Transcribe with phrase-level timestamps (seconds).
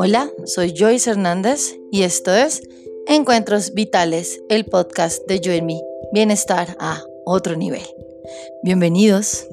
[0.00, 2.62] Hola, soy Joyce Hernández y esto es
[3.08, 5.82] Encuentros Vitales, el podcast de Yo en mí,
[6.12, 7.82] bienestar a otro nivel.
[8.62, 9.48] Bienvenidos.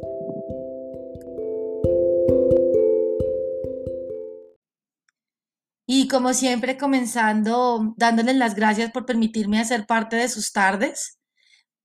[5.87, 11.17] Y como siempre, comenzando dándoles las gracias por permitirme hacer parte de sus tardes,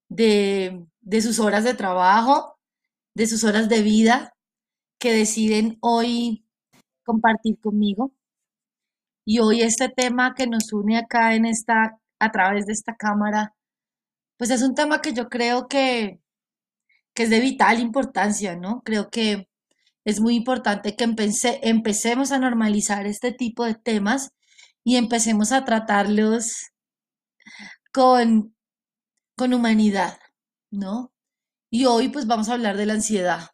[0.07, 2.59] de, de sus horas de trabajo,
[3.15, 4.35] de sus horas de vida
[4.99, 6.45] que deciden hoy
[7.03, 8.11] compartir conmigo.
[9.25, 13.53] Y hoy este tema que nos une acá en esta, a través de esta cámara,
[14.37, 16.19] pues es un tema que yo creo que,
[17.13, 18.81] que es de vital importancia, ¿no?
[18.83, 19.47] Creo que
[20.05, 21.03] es muy importante que
[21.61, 24.31] empecemos a normalizar este tipo de temas
[24.83, 26.71] y empecemos a tratarlos
[27.93, 28.55] con,
[29.37, 30.17] con humanidad,
[30.71, 31.11] ¿no?
[31.69, 33.51] Y hoy pues vamos a hablar de la ansiedad,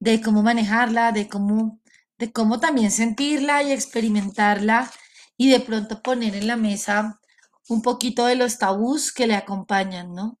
[0.00, 1.80] de cómo manejarla, de cómo,
[2.18, 4.90] de cómo también sentirla y experimentarla
[5.36, 7.20] y de pronto poner en la mesa
[7.68, 10.38] un poquito de los tabús que le acompañan, ¿no?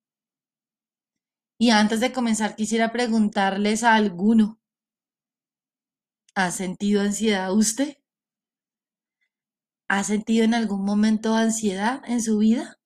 [1.58, 4.58] Y antes de comenzar, quisiera preguntarles a alguno,
[6.34, 7.96] ¿ha sentido ansiedad usted?
[9.88, 12.78] ¿Ha sentido en algún momento ansiedad en su vida?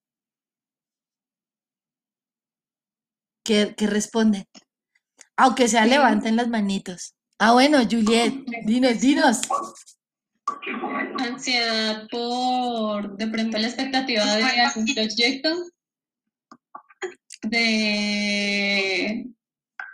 [3.45, 4.49] ¿Qué, qué responde?
[5.37, 7.15] Aunque sea, levanten las manitos.
[7.43, 9.41] Ah, bueno, Juliet, dinos, dinos.
[11.19, 15.49] Ansiedad por de pronto la expectativa de algún proyecto,
[17.45, 19.27] de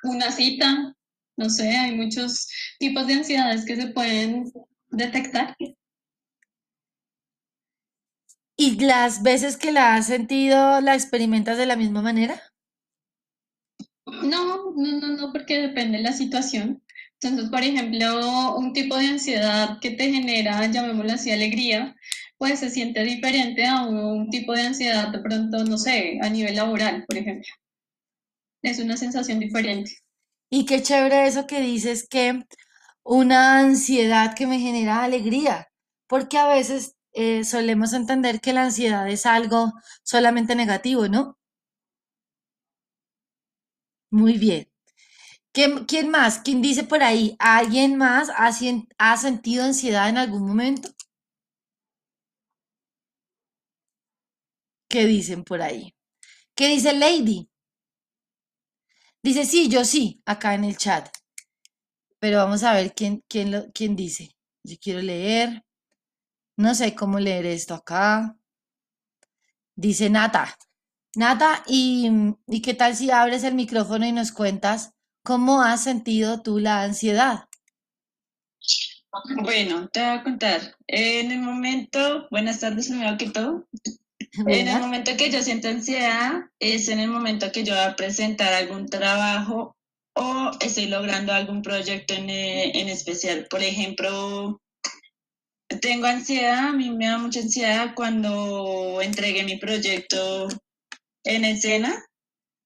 [0.02, 0.92] una cita,
[1.36, 2.48] no sé, hay muchos
[2.80, 4.52] tipos de ansiedades que se pueden
[4.88, 5.54] detectar.
[8.56, 12.42] ¿Y las veces que la has sentido, la experimentas de la misma manera?
[14.04, 16.82] No, no, no, no, porque depende de la situación.
[17.28, 21.94] Entonces, por ejemplo, un tipo de ansiedad que te genera, llamémoslo así, alegría,
[22.38, 26.56] pues se siente diferente a un tipo de ansiedad de pronto, no sé, a nivel
[26.56, 27.48] laboral, por ejemplo.
[28.62, 29.92] Es una sensación diferente.
[30.50, 32.44] Y qué chévere eso que dices que
[33.02, 35.68] una ansiedad que me genera alegría,
[36.06, 39.72] porque a veces eh, solemos entender que la ansiedad es algo
[40.02, 41.38] solamente negativo, ¿no?
[44.10, 44.68] Muy bien.
[45.56, 46.40] ¿Quién, más?
[46.40, 47.34] ¿Quién dice por ahí?
[47.38, 48.50] ¿Alguien más ha,
[48.98, 50.90] ha sentido ansiedad en algún momento?
[54.86, 55.94] ¿Qué dicen por ahí?
[56.54, 57.48] ¿Qué dice Lady?
[59.22, 61.08] Dice, sí, yo sí, acá en el chat.
[62.18, 64.36] Pero vamos a ver quién, quién, quién dice.
[64.62, 65.64] Yo quiero leer.
[66.58, 68.36] No sé cómo leer esto acá.
[69.74, 70.54] Dice Nata.
[71.14, 72.10] Nata, ¿y,
[72.46, 74.95] ¿y qué tal si abres el micrófono y nos cuentas
[75.26, 77.48] cómo has sentido tú la ansiedad?
[79.42, 80.76] Bueno, te voy a contar.
[80.86, 83.68] En el momento, buenas tardes, primero que todo.
[84.46, 87.96] En el momento que yo siento ansiedad es en el momento que yo voy a
[87.96, 89.74] presentar algún trabajo
[90.14, 93.46] o estoy logrando algún proyecto en, eh, en especial.
[93.48, 94.60] Por ejemplo,
[95.80, 100.48] tengo ansiedad, a mí me da mucha ansiedad cuando entregué mi proyecto
[101.24, 102.04] en escena,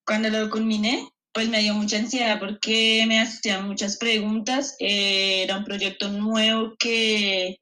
[0.05, 4.77] cuando lo culminé, pues me dio mucha ansiedad porque me hacían muchas preguntas.
[4.79, 7.61] Eh, era un proyecto nuevo que,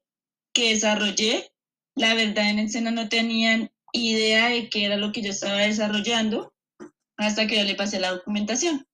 [0.54, 1.50] que desarrollé.
[1.94, 6.52] La verdad, en escena no tenían idea de qué era lo que yo estaba desarrollando
[7.16, 8.86] hasta que yo le pasé la documentación.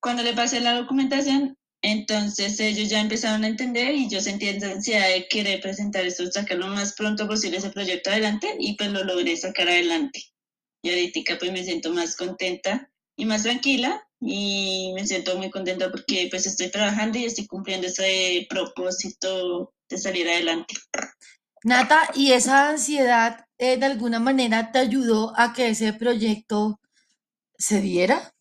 [0.00, 4.72] Cuando le pasé la documentación, entonces ellos ya empezaron a entender y yo sentí esa
[4.72, 8.90] ansiedad de querer presentar esto, sacar lo más pronto posible ese proyecto adelante y pues
[8.90, 10.22] lo logré sacar adelante.
[10.82, 15.90] Y ahorita pues me siento más contenta y más tranquila y me siento muy contenta
[15.90, 20.74] porque pues estoy trabajando y estoy cumpliendo ese propósito de salir adelante.
[21.64, 26.80] Nata, ¿y esa ansiedad eh, de alguna manera te ayudó a que ese proyecto
[27.56, 28.34] se diera?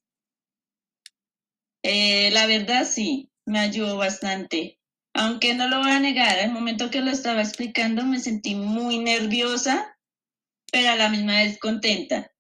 [1.83, 4.80] Eh, la verdad sí, me ayudó bastante.
[5.13, 9.00] Aunque no lo voy a negar, al momento que lo estaba explicando me sentí muy
[9.00, 9.97] nerviosa,
[10.71, 12.32] pero a la misma vez contenta.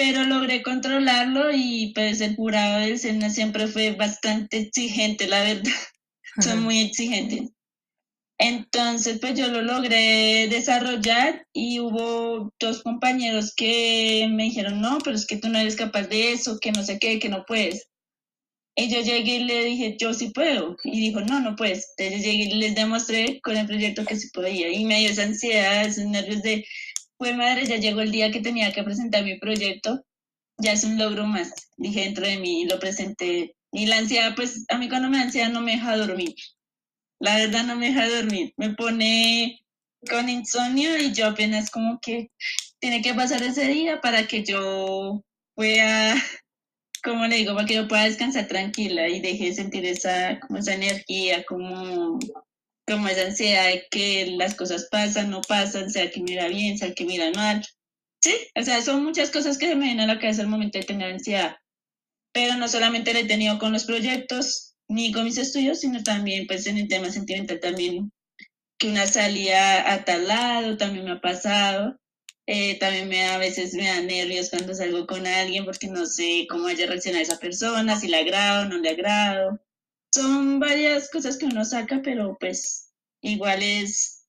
[0.00, 5.72] Pero logré controlarlo y pues el jurado de escena siempre fue bastante exigente, la verdad.
[6.40, 7.50] Son muy exigentes.
[8.38, 15.16] Entonces, pues yo lo logré desarrollar y hubo dos compañeros que me dijeron, no, pero
[15.16, 17.90] es que tú no eres capaz de eso, que no sé qué, que no puedes.
[18.74, 20.76] Y yo llegué y le dije, yo sí puedo.
[20.82, 21.92] Y dijo, no, no puedes.
[21.98, 24.72] Entonces yo llegué y les demostré con el proyecto que sí podía.
[24.72, 26.64] Y me dio esa ansiedad, esos nervios de,
[27.20, 30.06] pues madre, ya llegó el día que tenía que presentar mi proyecto.
[30.56, 31.52] Ya es un logro más.
[31.76, 33.54] Dije dentro de mí y lo presenté.
[33.72, 36.34] Y la ansiedad, pues a mí cuando me da ansiedad no me deja dormir
[37.20, 38.54] La verdad no me deja dormir.
[38.56, 39.60] Me pone
[40.08, 42.30] con insomnio y yo apenas como que
[42.78, 45.22] tiene que pasar ese día para que yo
[45.54, 46.14] pueda,
[47.04, 50.58] como le digo, para que yo pueda descansar tranquila y deje de sentir esa, como
[50.58, 52.18] esa energía, como,
[52.90, 56.94] como esa ansiedad de que las cosas pasan, no pasan, sea que mira bien, sea
[56.94, 57.64] que mira mal.
[58.22, 60.78] Sí, o sea, son muchas cosas que se me vienen a la cabeza al momento
[60.78, 61.56] de tener ansiedad.
[62.32, 66.46] Pero no solamente lo he tenido con los proyectos ni con mis estudios, sino también
[66.46, 68.12] pues en el tema sentimental también
[68.78, 71.96] que una salida a tal lado también me ha pasado.
[72.46, 76.46] Eh, también me a veces me da nervios cuando salgo con alguien porque no sé
[76.50, 79.60] cómo haya reaccionado esa persona, si le agrado no le agrado.
[80.12, 82.92] Son varias cosas que uno saca, pero pues
[83.22, 84.26] igual es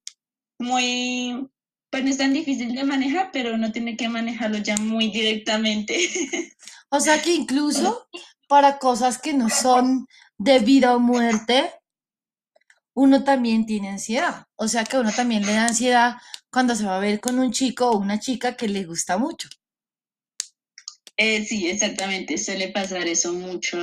[0.60, 1.50] muy
[1.92, 6.10] pues no es tan difícil de manejar, pero uno tiene que manejarlo ya muy directamente.
[6.94, 8.06] O sea que incluso
[8.50, 10.08] para cosas que no son
[10.38, 11.72] de vida o muerte,
[12.94, 14.46] uno también tiene ansiedad.
[14.58, 16.16] O sea que uno también le da ansiedad
[16.50, 19.48] cuando se va a ver con un chico o una chica que le gusta mucho.
[21.16, 23.78] Eh, sí, exactamente, suele pasar eso mucho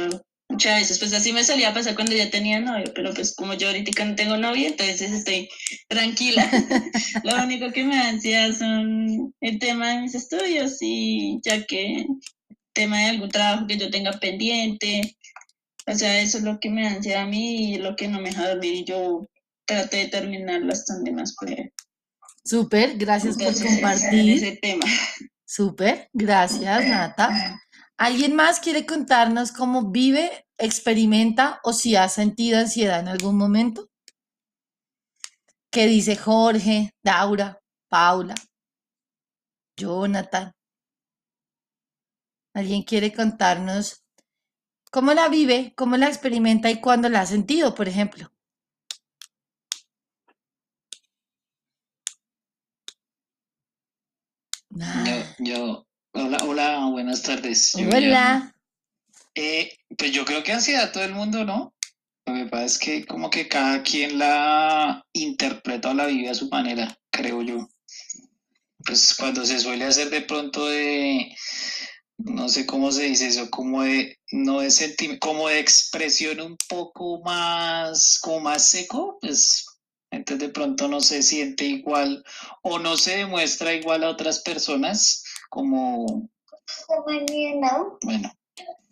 [0.58, 3.68] muchas veces, pues así me solía pasar cuando ya tenía novio, pero pues como yo
[3.68, 5.48] ahorita no tengo novio, entonces estoy
[5.86, 6.50] tranquila.
[7.22, 11.98] Lo único que me da ansiedad son el tema de mis estudios y ya que
[11.98, 12.06] el
[12.72, 15.16] tema de algún trabajo que yo tenga pendiente,
[15.86, 18.20] o sea, eso es lo que me da ansiedad a mí y lo que no
[18.20, 19.28] me deja dormir y yo
[19.64, 21.68] trato de terminarlo hasta donde más pueda.
[22.44, 24.28] Súper, gracias por compartir.
[24.28, 24.86] Ese tema.
[25.44, 27.60] Súper, gracias Nata.
[27.96, 33.88] ¿Alguien más quiere contarnos cómo vive, experimenta o si ha sentido ansiedad en algún momento?
[35.70, 38.34] ¿Qué dice Jorge, Daura, Paula,
[39.76, 40.52] Jonathan?
[42.54, 44.02] ¿Alguien quiere contarnos
[44.90, 48.32] cómo la vive, cómo la experimenta y cuándo la ha sentido, por ejemplo?
[55.38, 57.74] yo Hola, hola, buenas tardes.
[57.76, 58.52] Hola.
[59.40, 61.72] Eh, pues yo creo que ansiedad todo el mundo, ¿no?
[62.26, 66.34] Lo que pasa es que como que cada quien la interpreta o la vive a
[66.34, 67.68] su manera, creo yo.
[68.84, 71.36] Pues cuando se suele hacer de pronto de,
[72.16, 76.56] no sé cómo se dice eso, como de, no de sentimiento, como de expresión un
[76.68, 79.66] poco más, como más seco, pues
[80.10, 82.24] entonces de pronto no se siente igual
[82.62, 86.28] o no se demuestra igual a otras personas como...
[88.02, 88.32] Bueno,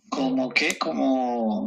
[0.08, 1.66] como que, como...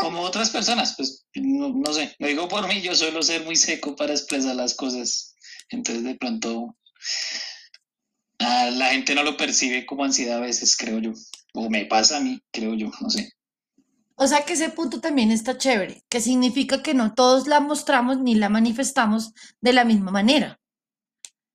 [0.00, 3.94] Como otras personas, pues no, sé, lo digo por mí, yo suelo ser muy seco
[3.94, 5.36] para expresar las cosas,
[5.68, 6.76] entonces de pronto
[8.40, 11.12] la gente no lo percibe como ansiedad a veces, creo yo,
[11.54, 13.32] o me pasa a mí, creo yo, no sé.
[14.16, 18.18] O sea que ese punto también está chévere, que significa que no todos la mostramos
[18.18, 20.58] ni la manifestamos de la misma manera.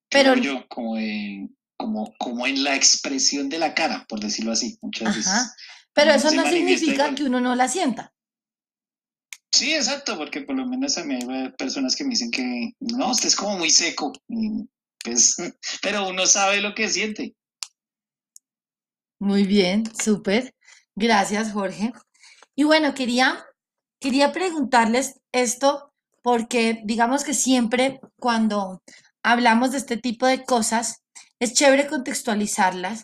[0.10, 5.16] Pero yo, como de, como, en la expresión de la cara, por decirlo así, muchas
[5.16, 5.34] veces.
[5.94, 8.14] Pero eso no significa que uno no la sienta.
[9.52, 13.12] Sí, exacto, porque por lo menos a mí hay personas que me dicen que no,
[13.12, 14.12] usted es como muy seco,
[15.04, 15.36] pues,
[15.82, 17.36] pero uno sabe lo que siente.
[19.20, 20.56] Muy bien, súper.
[20.96, 21.94] Gracias, Jorge.
[22.56, 23.46] Y bueno, quería,
[24.00, 28.82] quería preguntarles esto porque digamos que siempre cuando
[29.24, 31.03] hablamos de este tipo de cosas,
[31.44, 33.04] es chévere contextualizarlas,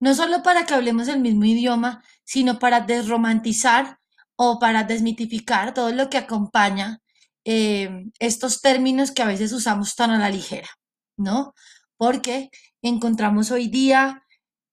[0.00, 3.98] no solo para que hablemos el mismo idioma, sino para desromantizar
[4.36, 7.00] o para desmitificar todo lo que acompaña
[7.44, 10.68] eh, estos términos que a veces usamos tan a la ligera,
[11.16, 11.54] ¿no?
[11.96, 12.50] Porque
[12.82, 14.24] encontramos hoy día,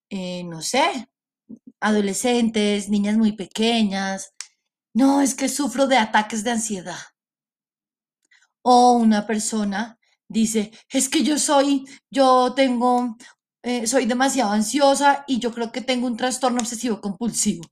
[0.10, 1.10] eh, no sé,
[1.80, 4.34] adolescentes, niñas muy pequeñas,
[4.94, 7.00] no, es que sufro de ataques de ansiedad.
[8.64, 9.97] O una persona
[10.30, 13.18] dice, es que yo soy, yo tengo,
[13.64, 17.64] eh, soy demasiado ansiosa y yo creo que tengo un trastorno obsesivo compulsivo.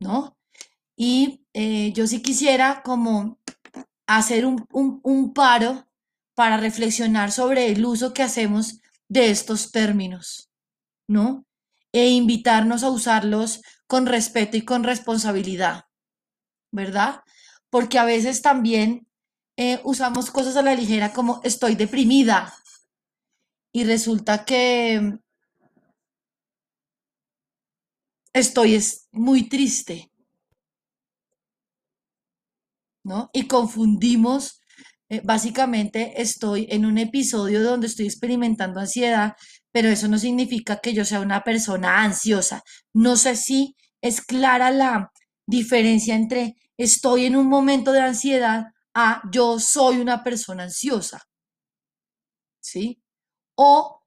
[0.00, 0.36] ¿No?
[0.96, 3.38] Y eh, yo sí quisiera como
[4.06, 5.88] hacer un, un paro
[6.34, 10.50] para reflexionar sobre el uso que hacemos de estos términos,
[11.08, 11.44] ¿no?
[11.92, 15.86] E invitarnos a usarlos con respeto y con responsabilidad,
[16.70, 17.22] ¿verdad?
[17.70, 19.07] Porque a veces también
[19.58, 22.54] eh, usamos cosas a la ligera como estoy deprimida
[23.72, 25.18] y resulta que
[28.32, 30.12] estoy muy triste,
[33.02, 33.30] ¿no?
[33.32, 34.60] Y confundimos,
[35.08, 39.34] eh, básicamente estoy en un episodio donde estoy experimentando ansiedad,
[39.72, 42.62] pero eso no significa que yo sea una persona ansiosa.
[42.94, 45.10] No sé si es clara la
[45.48, 51.22] diferencia entre estoy en un momento de ansiedad a yo soy una persona ansiosa.
[52.60, 53.02] ¿Sí?
[53.56, 54.02] O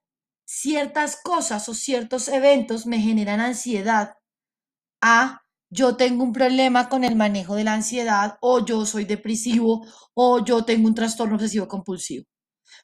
[0.46, 4.16] ciertas cosas o ciertos eventos me generan ansiedad
[5.02, 9.86] a yo tengo un problema con el manejo de la ansiedad o yo soy depresivo
[10.14, 12.26] o yo tengo un trastorno obsesivo compulsivo.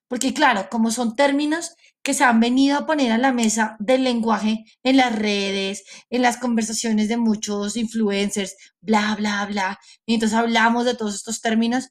[0.08, 1.76] Porque claro, como son términos
[2.08, 6.22] que se han venido a poner a la mesa del lenguaje en las redes, en
[6.22, 9.78] las conversaciones de muchos influencers, bla, bla, bla.
[10.06, 11.90] Y entonces hablamos de todos estos términos.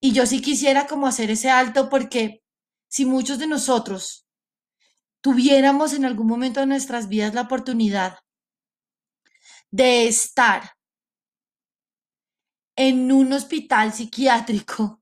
[0.00, 2.42] Y yo sí quisiera como hacer ese alto porque
[2.88, 4.26] si muchos de nosotros
[5.20, 8.18] tuviéramos en algún momento de nuestras vidas la oportunidad
[9.70, 10.72] de estar
[12.74, 15.00] en un hospital psiquiátrico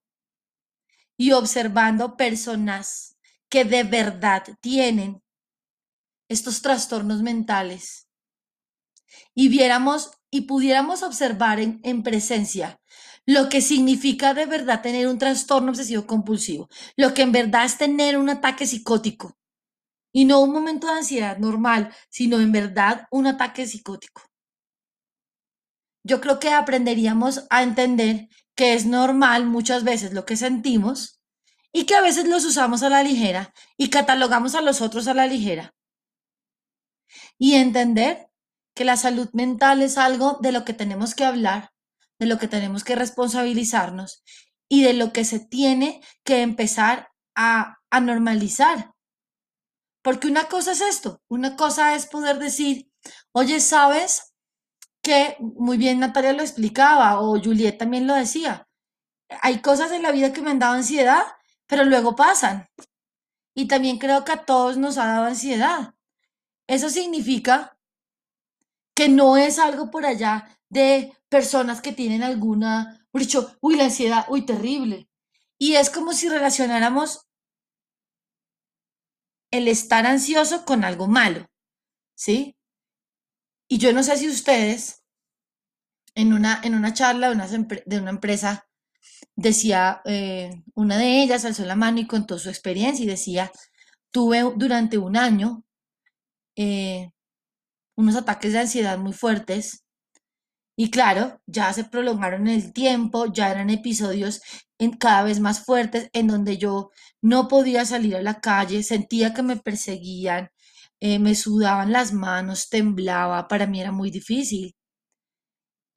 [1.16, 3.15] y observando personas
[3.48, 5.22] que de verdad tienen
[6.28, 8.08] estos trastornos mentales
[9.34, 12.80] y viéramos y pudiéramos observar en, en, presencia
[13.24, 17.78] lo que significa de verdad tener un trastorno obsesivo compulsivo, lo que en verdad es
[17.78, 19.36] tener un ataque psicótico
[20.12, 24.22] y no un momento de ansiedad normal, sino en verdad un ataque psicótico.
[26.04, 31.15] Yo creo que aprenderíamos a entender que es normal muchas veces lo que sentimos
[31.76, 35.12] y que a veces los usamos a la ligera y catalogamos a los otros a
[35.12, 35.74] la ligera.
[37.36, 38.30] Y entender
[38.74, 41.74] que la salud mental es algo de lo que tenemos que hablar,
[42.18, 44.24] de lo que tenemos que responsabilizarnos
[44.70, 48.94] y de lo que se tiene que empezar a, a normalizar.
[50.00, 52.90] Porque una cosa es esto, una cosa es poder decir,
[53.32, 54.32] oye, ¿sabes?
[55.02, 58.66] que muy bien Natalia lo explicaba o Juliet también lo decía.
[59.42, 61.22] Hay cosas en la vida que me han dado ansiedad,
[61.66, 62.68] pero luego pasan.
[63.54, 65.94] Y también creo que a todos nos ha dado ansiedad.
[66.66, 67.78] Eso significa
[68.94, 73.84] que no es algo por allá de personas que tienen alguna, por dicho, uy, la
[73.84, 75.08] ansiedad, uy, terrible.
[75.58, 77.26] Y es como si relacionáramos
[79.50, 81.46] el estar ansioso con algo malo,
[82.14, 82.56] ¿sí?
[83.68, 85.04] Y yo no sé si ustedes,
[86.14, 88.68] en una, en una charla de una, de una empresa,
[89.36, 93.52] decía, eh, una de ellas alzó la mano y contó su experiencia y decía,
[94.10, 95.64] tuve durante un año
[96.56, 97.10] eh,
[97.96, 99.86] unos ataques de ansiedad muy fuertes
[100.78, 104.42] y claro, ya se prolongaron el tiempo, ya eran episodios
[104.78, 106.90] en, cada vez más fuertes en donde yo
[107.22, 110.50] no podía salir a la calle, sentía que me perseguían,
[111.00, 114.75] eh, me sudaban las manos, temblaba, para mí era muy difícil.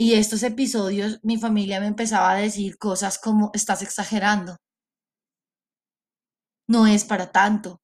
[0.01, 4.55] Y estos episodios, mi familia me empezaba a decir cosas como, estás exagerando,
[6.69, 7.81] no es para tanto.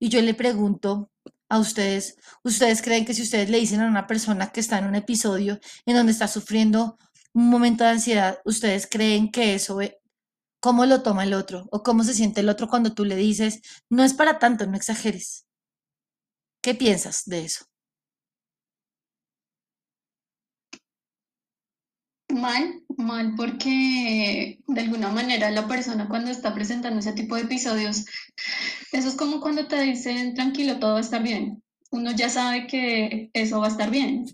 [0.00, 1.08] Y yo le pregunto
[1.48, 4.86] a ustedes, ¿ustedes creen que si ustedes le dicen a una persona que está en
[4.86, 6.98] un episodio en donde está sufriendo
[7.32, 10.00] un momento de ansiedad, ¿ustedes creen que eso, eh,
[10.60, 13.62] cómo lo toma el otro o cómo se siente el otro cuando tú le dices,
[13.88, 15.46] no es para tanto, no exageres?
[16.60, 17.66] ¿Qué piensas de eso?
[22.40, 28.06] Mal, mal, porque de alguna manera la persona cuando está presentando ese tipo de episodios,
[28.92, 31.62] eso es como cuando te dicen tranquilo, todo va a estar bien.
[31.90, 34.26] Uno ya sabe que eso va a estar bien,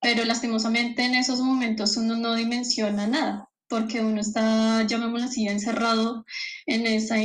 [0.00, 6.24] pero lastimosamente en esos momentos uno no dimensiona nada, porque uno está, llamémoslo así, encerrado
[6.66, 7.16] en, esa,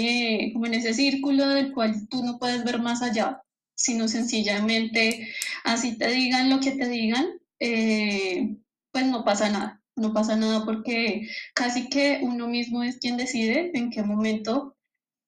[0.54, 3.42] como en ese círculo del cual tú no puedes ver más allá
[3.78, 5.32] sino sencillamente
[5.64, 7.28] así te digan lo que te digan,
[7.60, 8.58] eh,
[8.92, 13.72] pues no pasa nada, no pasa nada porque casi que uno mismo es quien decide
[13.74, 14.76] en qué momento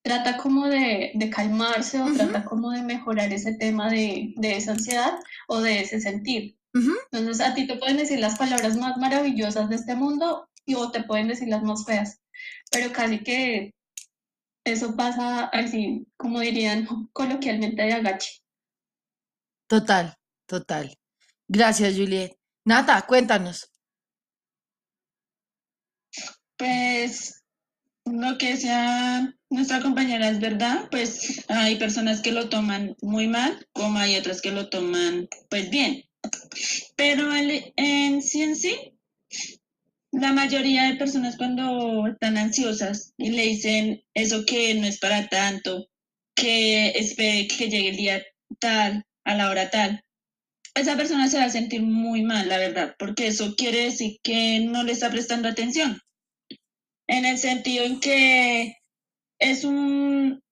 [0.01, 5.59] trata como de, calmarse o trata como de mejorar ese tema de, esa ansiedad o
[5.61, 6.57] de ese sentir.
[7.11, 10.91] Entonces a ti te pueden decir las palabras más maravillosas de este mundo y o
[10.91, 12.21] te pueden decir las más feas,
[12.71, 13.73] pero casi que
[14.63, 18.41] eso pasa así, como dirían coloquialmente, de agache.
[19.67, 20.97] Total, total.
[21.47, 22.37] Gracias, Juliet.
[22.65, 23.68] Nata, cuéntanos.
[26.59, 27.41] Pues
[28.03, 33.65] lo que sea nuestra compañera es verdad, pues hay personas que lo toman muy mal,
[33.71, 36.03] como hay otras que lo toman pues bien.
[36.97, 38.75] Pero en sí en sí,
[40.11, 45.29] la mayoría de personas cuando están ansiosas y le dicen eso que no es para
[45.29, 45.87] tanto,
[46.35, 48.23] que espere que llegue el día
[48.59, 50.03] tal, a la hora tal,
[50.75, 54.59] esa persona se va a sentir muy mal, la verdad, porque eso quiere decir que
[54.59, 56.01] no le está prestando atención.
[57.09, 58.77] En el sentido en que
[59.39, 60.43] es un,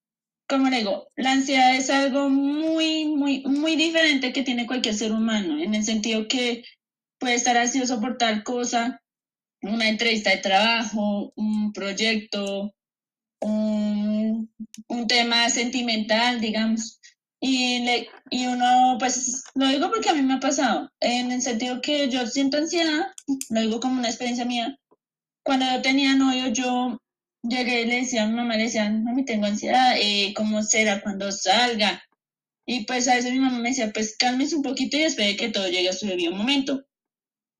[0.49, 5.11] como le digo, la ansiedad es algo muy, muy, muy diferente que tiene cualquier ser
[5.11, 6.63] humano, en el sentido que
[7.19, 8.99] puede estar ansioso por tal cosa,
[9.61, 12.73] una entrevista de trabajo, un proyecto,
[13.39, 14.51] un,
[14.87, 16.99] un tema sentimental, digamos.
[17.39, 21.43] Y, le, y uno, pues, lo digo porque a mí me ha pasado, en el
[21.43, 23.11] sentido que yo siento ansiedad,
[23.51, 24.75] lo digo como una experiencia mía.
[25.47, 26.99] Cuando yo tenía novio, yo
[27.41, 30.99] llegué y le decía a mi mamá, le decía, mami, tengo ansiedad, eh, ¿cómo será
[31.01, 32.03] cuando salga?
[32.65, 35.47] Y pues a veces mi mamá me decía, pues cálmese un poquito y espere que
[35.47, 36.83] todo llegue a su debido momento.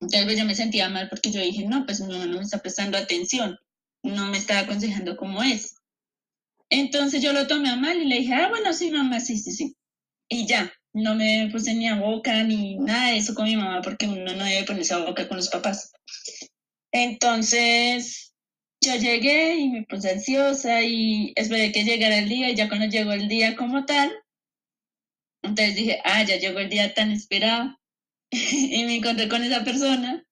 [0.01, 2.43] Entonces pues, yo me sentía mal porque yo dije, no, pues mi mamá no me
[2.43, 3.57] está prestando atención,
[4.03, 5.77] no me está aconsejando cómo es.
[6.69, 9.53] Entonces yo lo tomé a mal y le dije, ah, bueno, sí, mamá, sí, sí,
[9.53, 9.77] sí.
[10.27, 13.81] Y ya, no me puse ni a boca ni nada de eso con mi mamá
[13.81, 15.93] porque uno no debe ponerse a boca con los papás.
[16.91, 18.33] Entonces
[18.81, 22.87] yo llegué y me puse ansiosa y esperé que llegara el día y ya cuando
[22.87, 24.13] llegó el día como tal,
[25.41, 27.77] entonces dije, ah, ya llegó el día tan esperado
[28.31, 30.25] y me encontré con esa persona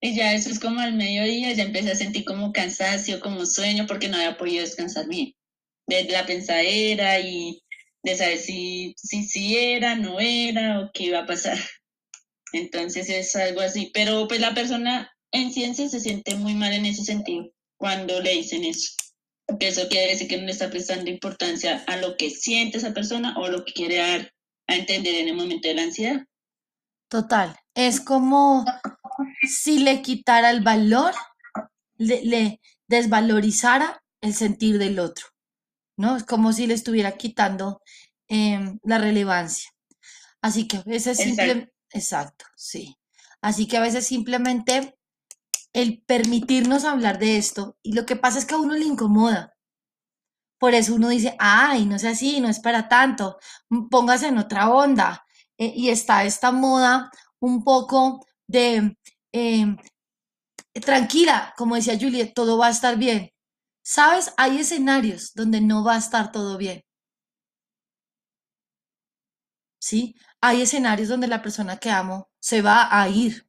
[0.00, 3.86] y ya eso es como al mediodía, ya empecé a sentir como cansancio, como sueño
[3.86, 5.34] porque no había podido descansar bien
[5.86, 7.62] de la pensadera y
[8.02, 11.58] de saber si, si, si era, no era o qué iba a pasar.
[12.52, 16.86] Entonces es algo así, pero pues la persona en ciencia se siente muy mal en
[16.86, 18.92] ese sentido cuando le dicen eso.
[19.46, 22.92] Porque eso quiere decir que no le está prestando importancia a lo que siente esa
[22.92, 24.32] persona o lo que quiere dar
[24.66, 26.24] a entender en el momento de la ansiedad.
[27.08, 28.64] Total, es como
[29.48, 31.14] si le quitara el valor,
[31.96, 35.26] le, le desvalorizara el sentir del otro.
[35.96, 36.16] ¿no?
[36.16, 37.80] Es como si le estuviera quitando
[38.28, 39.70] em, la relevancia.
[40.42, 42.96] Así que a veces simplemente, exacto, sí.
[43.40, 44.96] Así que a veces simplemente
[45.76, 49.54] el permitirnos hablar de esto, y lo que pasa es que a uno le incomoda.
[50.58, 53.38] Por eso uno dice, ay, no sé así, no es para tanto,
[53.90, 55.24] póngase en otra onda.
[55.58, 58.96] Eh, y está esta moda un poco de,
[59.32, 59.76] em,
[60.84, 63.30] tranquila, como decía Juliet, todo va a estar bien.
[63.82, 64.32] ¿Sabes?
[64.38, 66.82] Hay escenarios donde no va a estar todo bien.
[69.78, 70.14] ¿Sí?
[70.42, 73.45] Hay escenarios donde la persona que amo se va a ir.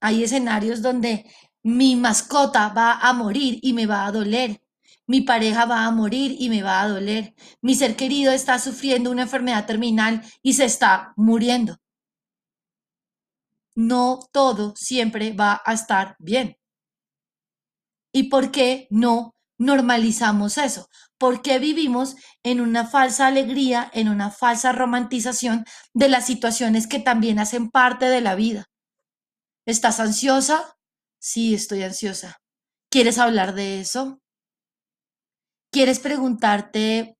[0.00, 1.30] Hay escenarios donde
[1.62, 4.62] mi mascota va a morir y me va a doler.
[5.06, 7.34] Mi pareja va a morir y me va a doler.
[7.60, 11.78] Mi ser querido está sufriendo una enfermedad terminal y se está muriendo.
[13.74, 16.56] No todo siempre va a estar bien.
[18.12, 20.88] ¿Y por qué no normalizamos eso?
[21.18, 26.98] ¿Por qué vivimos en una falsa alegría, en una falsa romantización de las situaciones que
[26.98, 28.70] también hacen parte de la vida?
[29.70, 30.76] ¿Estás ansiosa?
[31.20, 32.42] Sí, estoy ansiosa.
[32.90, 34.20] ¿Quieres hablar de eso?
[35.70, 37.16] ¿Quieres preguntarte,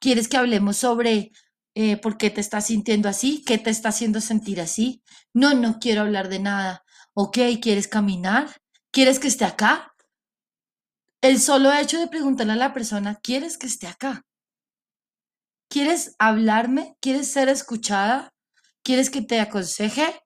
[0.00, 1.32] quieres que hablemos sobre
[1.74, 3.42] eh, por qué te estás sintiendo así?
[3.44, 5.02] ¿Qué te está haciendo sentir así?
[5.32, 6.84] No, no quiero hablar de nada.
[7.14, 8.46] Ok, ¿quieres caminar?
[8.92, 9.92] ¿Quieres que esté acá?
[11.20, 14.22] El solo hecho de preguntarle a la persona, ¿quieres que esté acá?
[15.68, 16.94] ¿Quieres hablarme?
[17.00, 18.32] ¿Quieres ser escuchada?
[18.84, 20.23] ¿Quieres que te aconseje?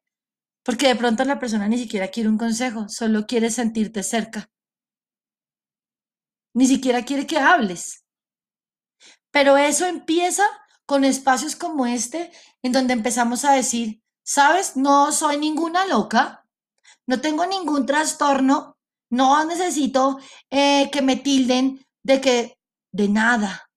[0.69, 4.51] Porque de pronto la persona ni siquiera quiere un consejo, solo quiere sentirte cerca.
[6.53, 8.05] Ni siquiera quiere que hables.
[9.31, 10.45] Pero eso empieza
[10.85, 12.31] con espacios como este,
[12.63, 14.77] en donde empezamos a decir, ¿sabes?
[14.77, 16.45] No soy ninguna loca
[17.09, 18.77] no tengo ningún trastorno,
[19.11, 20.19] no necesito
[20.51, 22.59] eh, que me tilden de que,
[22.93, 23.71] de nada.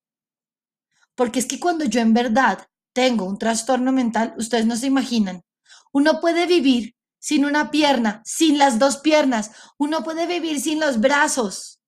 [1.15, 5.43] Porque es que cuando yo en verdad tengo un trastorno mental, ustedes no se imaginan,
[5.91, 10.99] uno puede vivir sin una pierna, sin las dos piernas, uno puede vivir sin los
[10.99, 11.79] brazos,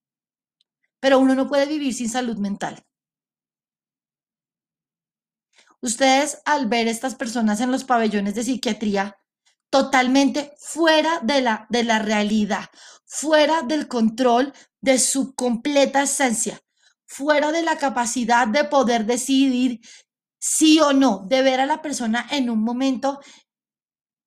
[1.00, 2.84] pero uno no puede vivir sin salud mental.
[5.80, 9.16] Ustedes al ver estas personas en los pabellones de psiquiatría,
[9.70, 12.70] totalmente fuera de la, de la realidad,
[13.04, 16.60] fuera del control de su completa esencia,
[17.06, 19.80] fuera de la capacidad de poder decidir
[20.38, 23.20] sí o no, de ver a la persona en un momento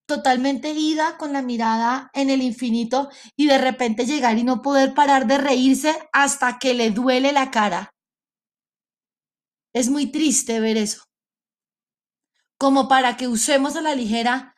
[0.07, 4.93] totalmente ida con la mirada en el infinito y de repente llegar y no poder
[4.93, 7.93] parar de reírse hasta que le duele la cara.
[9.73, 11.03] Es muy triste ver eso.
[12.57, 14.55] Como para que usemos a la ligera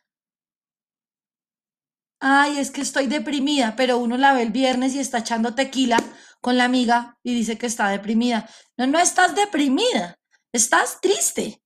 [2.20, 5.98] ay, es que estoy deprimida, pero uno la ve el viernes y está echando tequila
[6.42, 8.50] con la amiga y dice que está deprimida.
[8.78, 10.18] No, no estás deprimida,
[10.54, 11.62] estás triste.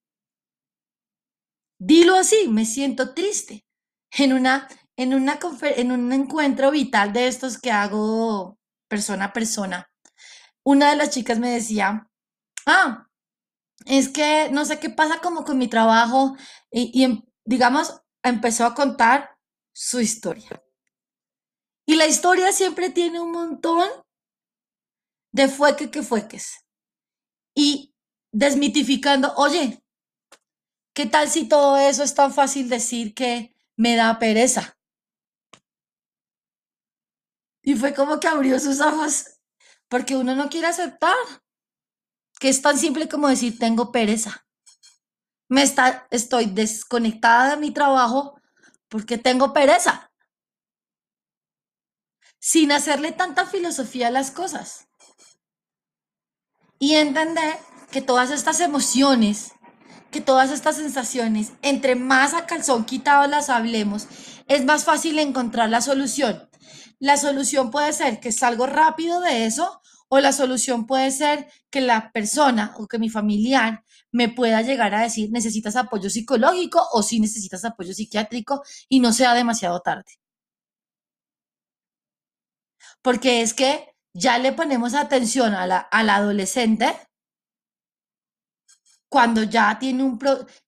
[1.79, 3.65] Dilo así, me siento triste.
[4.17, 5.39] En una en una
[5.75, 9.91] en un encuentro vital de estos que hago persona a persona,
[10.63, 12.07] una de las chicas me decía,
[12.67, 13.07] "Ah,
[13.85, 16.35] es que no sé qué pasa como con mi trabajo"
[16.71, 19.37] y, y em, digamos empezó a contar
[19.73, 20.63] su historia.
[21.87, 23.89] Y la historia siempre tiene un montón
[25.33, 26.63] de fueque que fueques.
[27.55, 27.93] Y
[28.31, 29.83] desmitificando, oye,
[30.95, 34.77] ¿qué tal si todo eso es tan fácil decir que me da pereza?
[37.61, 39.39] Y fue como que abrió sus ojos,
[39.87, 41.15] porque uno no quiere aceptar
[42.39, 44.45] que es tan simple como decir tengo pereza.
[45.47, 48.39] Me está, estoy desconectada de mi trabajo
[48.89, 50.11] porque tengo pereza.
[52.39, 54.89] Sin hacerle tanta filosofía a las cosas.
[56.79, 57.57] Y entender
[57.91, 59.53] que todas estas emociones,
[60.13, 64.07] que todas estas sensaciones, entre más a calzón quitado las hablemos,
[64.47, 66.49] es más fácil encontrar la solución.
[66.99, 71.81] La solución puede ser que salgo rápido de eso o la solución puede ser que
[71.81, 77.03] la persona o que mi familiar me pueda llegar a decir, necesitas apoyo psicológico o
[77.03, 80.19] si necesitas apoyo psiquiátrico y no sea demasiado tarde.
[83.01, 86.95] Porque es que ya le ponemos atención a la, adolescente
[89.13, 90.17] cuando ya tiene un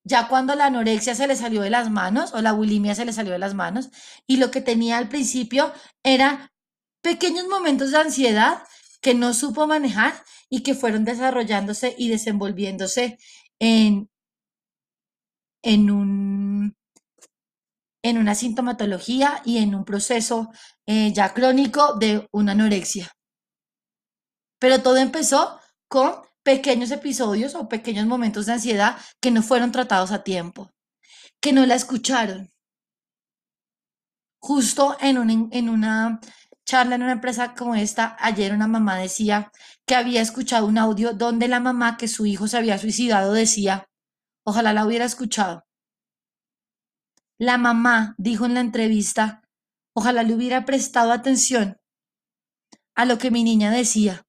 [0.04, 3.12] ya cuando la anorexia se le salió de las manos o la bulimia se le
[3.12, 3.90] salió de las manos
[4.28, 6.54] y lo que tenía al principio era
[7.02, 8.62] pequeños momentos de ansiedad
[9.02, 10.14] que no supo manejar
[10.48, 13.18] y que fueron desarrollándose y desenvolviéndose
[13.58, 14.12] en,
[15.64, 16.76] en, un,
[18.04, 20.52] en una sintomatología y en un proceso
[20.86, 23.12] eh, ya crónico de una anorexia.
[24.60, 30.12] Pero todo empezó con pequeños episodios o pequeños momentos de ansiedad que no fueron tratados
[30.12, 30.72] a tiempo,
[31.42, 32.52] que no la escucharon.
[34.38, 35.18] Justo en,
[35.70, 36.20] una
[36.64, 39.52] charla en una empresa como esta, ayer una mamá decía
[39.88, 43.90] que había escuchado un audio donde la mamá que su hijo se había suicidado decía,
[44.46, 45.66] ojalá la hubiera escuchado.
[47.40, 49.42] La mamá dijo en la entrevista,
[49.96, 51.78] ojalá le hubiera prestado atención
[52.94, 54.25] a lo que mi niña decía,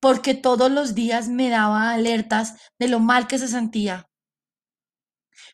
[0.00, 4.08] porque todos los días me daba alertas de lo mal que se sentía.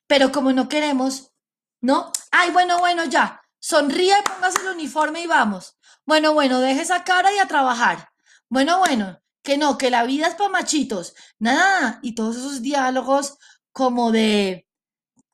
[0.06, 1.32] Pero como no queremos,
[1.80, 2.12] ¿no?
[2.30, 5.76] Ay, bueno, bueno, ya, sonríe, póngase el uniforme y vamos.
[6.06, 8.08] Bueno, bueno, deje esa cara y a trabajar.
[8.48, 11.14] Bueno, bueno, que no, que la vida es para machitos.
[11.38, 13.38] Nada, y todos esos diálogos
[13.72, 14.68] como de,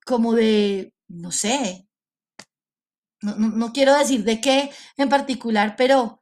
[0.07, 1.87] como de, no sé,
[3.21, 6.22] no, no, quiero decir de qué en particular, pero,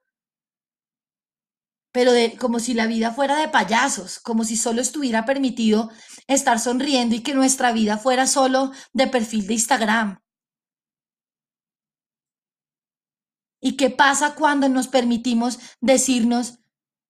[1.92, 5.90] pero de, como si la vida fuera de payasos, como si solo estuviera permitido
[6.26, 10.20] estar sonriendo y que nuestra vida fuera solo de perfil de Instagram.
[13.61, 16.61] ¿Y qué pasa cuando nos permitimos decirnos,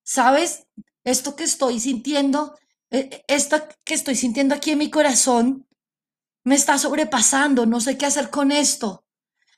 [0.03, 0.66] sabes,
[1.05, 2.59] esto que estoy sintiendo,
[2.90, 5.69] e, esto que estoy sintiendo aquí en mi corazón,
[6.43, 9.05] me está sobrepasando, no sé qué hacer con esto,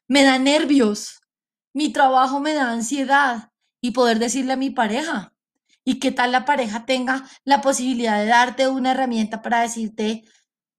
[0.08, 1.20] me da nervios,
[1.72, 3.51] mi trabajo me da ansiedad
[3.82, 5.34] y poder decirle a mi pareja.
[5.84, 10.22] Y qué tal la pareja tenga la posibilidad de darte una herramienta para decirte,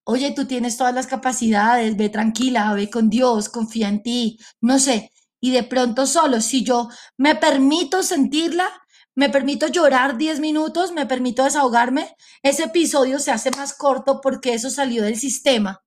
[0.06, 4.80] oye, tú tienes todas las capacidades, ve tranquila, ve con Dios, confía en ti, no
[4.80, 5.12] sé,
[5.42, 6.88] y de pronto solo, si yo
[7.18, 8.70] me permito sentirla,
[9.14, 14.54] me permito llorar 10 minutos, me permito desahogarme, ese episodio se hace más corto porque
[14.54, 15.84] eso salió del sistema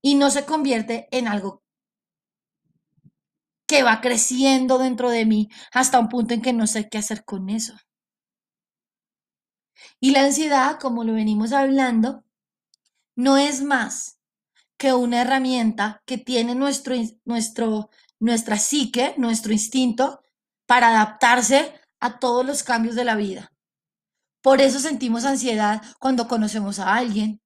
[0.00, 1.65] y no se convierte en algo
[3.66, 7.24] que va creciendo dentro de mí hasta un punto en que no sé qué hacer
[7.24, 7.74] con eso.
[10.00, 12.24] Y la ansiedad, como lo venimos hablando,
[13.14, 14.18] no es más
[14.76, 20.22] que una herramienta que tiene nuestro, nuestro, nuestra psique, nuestro instinto,
[20.66, 23.52] para adaptarse a todos los cambios de la vida.
[24.42, 27.40] Por eso sentimos ansiedad cuando conocemos a alguien.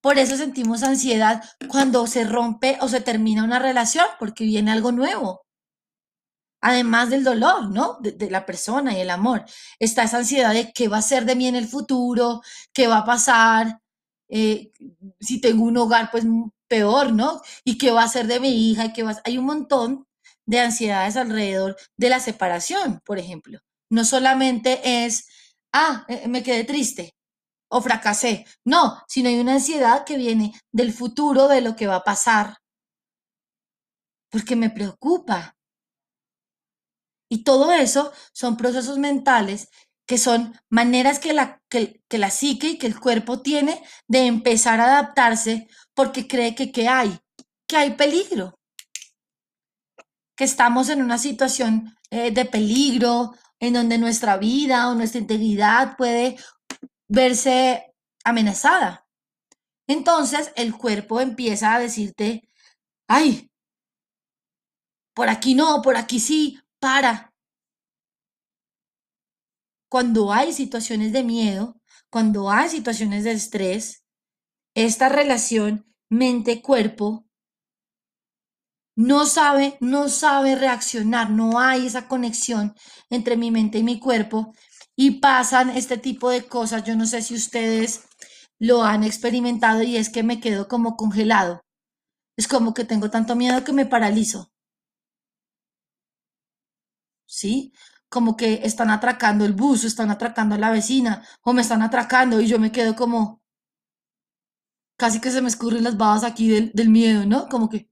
[0.00, 4.92] Por eso sentimos ansiedad cuando se rompe o se termina una relación, porque viene algo
[4.92, 5.45] nuevo.
[6.60, 7.98] Además del dolor, ¿no?
[8.00, 9.44] De, la persona y el amor.
[9.78, 12.42] Está esa ansiedad de qué va a ser de mí en el futuro,
[12.72, 13.80] qué va a pasar,
[14.28, 14.72] eh,
[15.20, 16.24] si tengo un hogar, pues
[16.68, 17.40] peor, ¿no?
[17.64, 18.92] ¿Y qué va a ser de mi hija?
[18.94, 20.06] ¿Y va Hay un montón
[20.46, 23.60] de ansiedades alrededor de la separación, por ejemplo.
[23.90, 25.28] No solamente es,
[25.72, 27.14] ah, eh, me quedé triste
[27.68, 28.46] o fracasé.
[28.64, 32.58] No, sino hay una ansiedad que viene del futuro, de lo que va a pasar.
[34.30, 35.55] Porque me preocupa.
[37.28, 39.68] Y todo eso son procesos mentales
[40.06, 44.80] que son maneras que la, que, la psique y que el cuerpo tiene de empezar
[44.80, 47.18] a adaptarse porque cree que ¿qué hay?
[47.66, 48.58] Que hay peligro,
[50.36, 55.96] que estamos en una situación eh, de peligro, en donde nuestra vida o nuestra integridad
[55.96, 56.36] puede
[57.08, 57.92] verse
[58.24, 59.06] amenazada.
[59.88, 62.48] Entonces el cuerpo empieza a decirte,
[63.08, 63.50] ay,
[65.14, 66.60] por aquí no, por aquí sí,
[69.88, 74.04] Cuando hay situaciones de miedo, cuando hay situaciones de estrés,
[74.74, 77.26] esta relación mente-cuerpo
[78.96, 82.74] no sabe, no sabe reaccionar, no hay esa conexión
[83.10, 84.54] entre mi mente y mi cuerpo
[84.96, 86.84] y pasan este tipo de cosas.
[86.84, 88.04] Yo no sé si ustedes
[88.58, 91.62] lo han experimentado y es que me quedo como congelado.
[92.36, 94.50] Es como que tengo tanto miedo que me paralizo.
[97.26, 97.72] ¿Sí?
[98.08, 102.40] Como que están atracando el bus, están atracando a la vecina, o me están atracando
[102.40, 103.42] y yo me quedo como,
[104.98, 107.48] casi que se me escurren las babas aquí del, del miedo, ¿no?
[107.48, 107.88] Como que,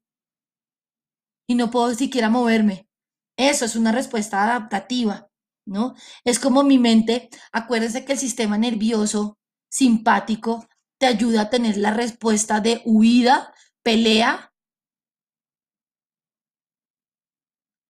[1.46, 2.88] y no puedo siquiera moverme.
[3.36, 5.28] Eso es una respuesta adaptativa,
[5.66, 5.94] ¿no?
[6.24, 10.66] Es como mi mente, acuérdense que el sistema nervioso simpático
[10.98, 14.52] te ayuda a tener la respuesta de huida, pelea,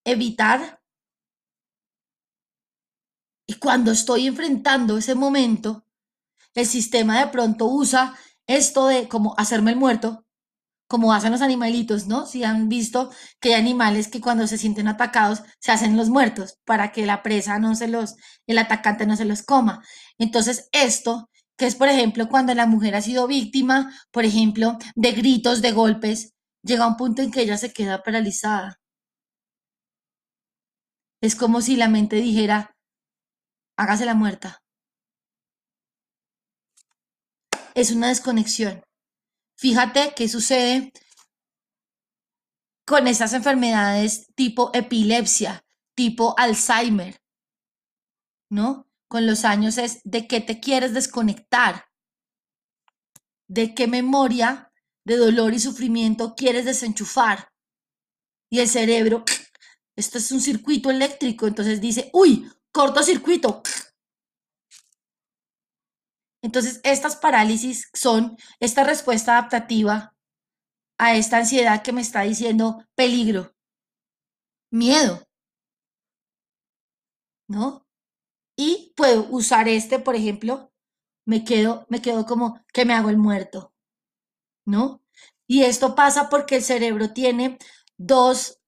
[0.05, 0.81] evitar.
[3.47, 5.87] Y cuando estoy enfrentando ese momento,
[6.55, 10.25] el sistema de pronto usa esto de como hacerme el muerto,
[10.89, 12.27] como hacen los animalitos, ¿no?
[12.27, 16.59] Si han visto que hay animales que cuando se sienten atacados se hacen los muertos
[16.65, 19.83] para que la presa no se los, el atacante no se los coma.
[20.19, 25.13] Entonces, esto, que es por ejemplo cuando la mujer ha sido víctima, por ejemplo, de
[25.13, 28.79] gritos, de golpes, llega a un punto en que ella se queda paralizada.
[31.21, 32.74] Es como si la mente dijera,
[33.77, 34.63] hágase la muerta.
[37.75, 38.83] Es una desconexión.
[39.57, 40.93] Fíjate qué sucede
[42.87, 47.21] con esas enfermedades tipo epilepsia, tipo Alzheimer,
[48.51, 48.89] ¿no?
[49.09, 51.87] Con los años es de qué te quieres desconectar,
[53.49, 54.71] de qué memoria
[55.05, 57.49] de dolor y sufrimiento quieres desenchufar.
[58.51, 59.25] Y el cerebro,
[59.97, 63.63] esto es un circuito eléctrico, entonces dice, uy, cortocircuito.
[66.43, 70.15] Entonces, estas parálisis son esta respuesta adaptativa
[70.99, 73.55] a esta ansiedad que me está diciendo peligro,
[74.71, 75.27] miedo,
[77.49, 77.87] ¿no?
[78.57, 80.73] Y puedo usar este, por ejemplo,
[81.27, 83.73] me quedo, me quedo como que me hago el muerto,
[84.67, 85.03] ¿no?
[85.47, 87.59] Y esto pasa porque el cerebro tiene
[87.97, 88.61] dos,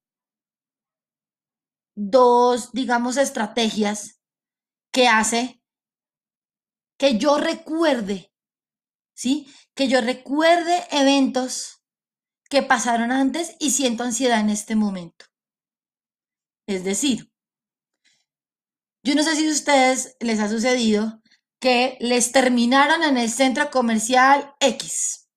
[1.96, 4.20] dos, digamos, estrategias
[4.92, 5.60] que hace
[6.98, 8.32] que yo recuerde,
[9.14, 9.52] ¿sí?
[9.74, 11.82] Que yo recuerde eventos
[12.48, 15.26] que pasaron antes y siento ansiedad en este momento.
[16.66, 17.30] Es decir,
[19.04, 21.22] yo no sé si a ustedes les ha sucedido
[21.60, 25.28] que les terminaron en el centro comercial X.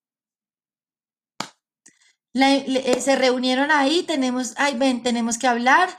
[2.33, 5.89] Eh, se reunieron ahí, tenemos, ay, ven, tenemos que hablar.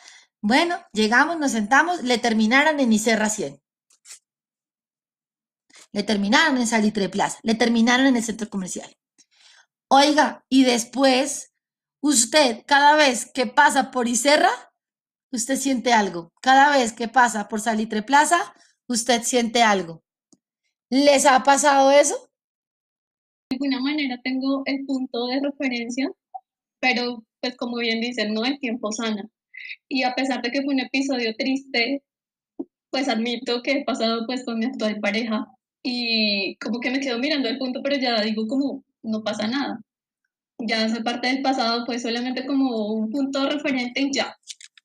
[0.42, 3.60] Bueno, llegamos, nos sentamos, le terminaron en Icerra 100
[5.92, 8.96] le terminaron en Salitre Plaza, le terminaron en el centro comercial.
[9.88, 11.52] Oiga, y después,
[12.00, 14.50] usted, cada vez que pasa por Iserra,
[15.32, 16.32] usted siente algo.
[16.40, 18.54] Cada vez que pasa por Salitre Plaza,
[18.86, 20.02] usted siente algo.
[20.90, 22.30] ¿Les ha pasado eso?
[23.50, 26.08] De alguna manera tengo el punto de referencia,
[26.78, 29.28] pero pues como bien dicen, no el tiempo sana.
[29.88, 32.02] Y a pesar de que fue un episodio triste,
[32.90, 35.46] pues admito que he pasado pues con mi actual pareja
[35.82, 39.80] y como que me quedo mirando el punto, pero ya digo como, no pasa nada.
[40.58, 44.36] Ya hace parte del pasado, pues solamente como un punto referente y ya,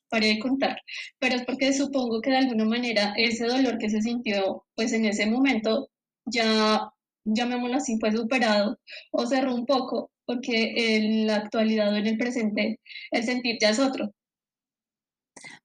[0.09, 0.77] paré de contar.
[1.19, 5.05] Pero es porque supongo que de alguna manera ese dolor que se sintió, pues en
[5.05, 5.89] ese momento,
[6.25, 6.89] ya,
[7.25, 8.79] llamémoslo así, fue superado
[9.11, 12.79] o cerró un poco, porque en la actualidad o en el presente
[13.11, 14.13] el sentir ya es otro.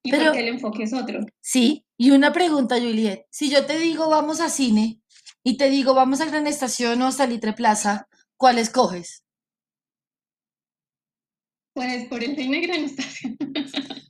[0.03, 1.21] Y Pero, porque el enfoque es otro.
[1.41, 3.27] Sí, y una pregunta, Juliet.
[3.31, 5.01] Si yo te digo vamos a cine,
[5.43, 9.25] y te digo, vamos a Gran Estación o a Salitre Plaza, ¿cuál escoges?
[11.73, 13.37] Pues por el cine Gran Estación.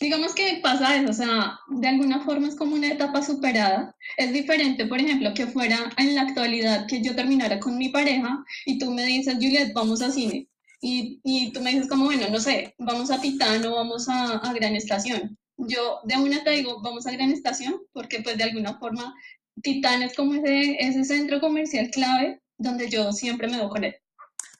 [0.00, 3.96] Digamos que pasa eso, o sea, de alguna forma es como una etapa superada.
[4.18, 8.44] Es diferente, por ejemplo, que fuera en la actualidad que yo terminara con mi pareja
[8.66, 10.48] y tú me dices, Juliet, vamos a cine.
[10.86, 14.52] Y, y tú me dices como, bueno, no sé, vamos a Pitano, vamos a, a
[14.52, 15.38] Gran Estación.
[15.56, 19.14] Yo de una te digo, vamos a Gran Estación, porque pues de alguna forma
[19.62, 23.96] Titán es como ese, ese centro comercial clave donde yo siempre me voy con él.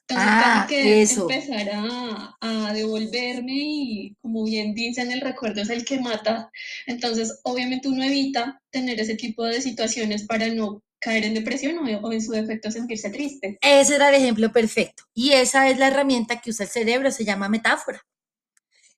[0.07, 5.85] Entonces, ah, que empezar a, a, devolverme y, como bien dicen, el recuerdo es el
[5.85, 6.49] que mata.
[6.87, 12.11] Entonces, obviamente uno evita tener ese tipo de situaciones para no caer en depresión o,
[12.11, 13.57] en su defecto sentirse triste.
[13.61, 15.03] Ese era el ejemplo perfecto.
[15.13, 18.05] Y esa es la herramienta que usa el cerebro, se llama metáfora.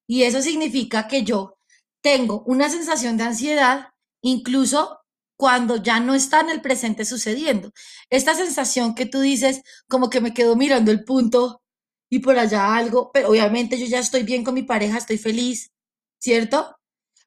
[0.08, 1.58] Y eso significa que yo
[2.02, 3.88] tengo una sensación de ansiedad
[4.22, 5.00] incluso
[5.38, 7.72] cuando ya no está en el presente sucediendo.
[8.10, 11.62] Esta sensación que tú dices, como que me quedo mirando el punto
[12.10, 15.72] y por allá algo, pero obviamente yo ya estoy bien con mi pareja, estoy feliz,
[16.20, 16.78] ¿cierto?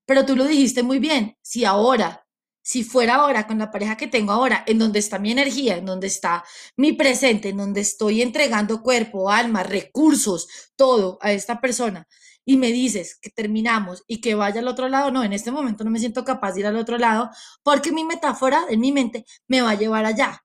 [0.07, 2.27] Pero tú lo dijiste muy bien, si ahora,
[2.63, 5.87] si fuera ahora con la pareja que tengo ahora, en donde está mi energía, en
[5.87, 6.45] donde está
[6.77, 10.47] mi presente, en donde estoy entregando cuerpo, alma, recursos,
[10.77, 12.07] todo a esta persona,
[12.45, 15.85] y me dices que terminamos y que vaya al otro lado, no, en este momento
[15.85, 17.31] no me siento capaz de ir al otro lado
[17.63, 20.45] porque mi metáfora en mi mente me va a llevar allá,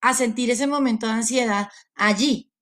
[0.00, 2.52] a sentir ese momento de ansiedad allí.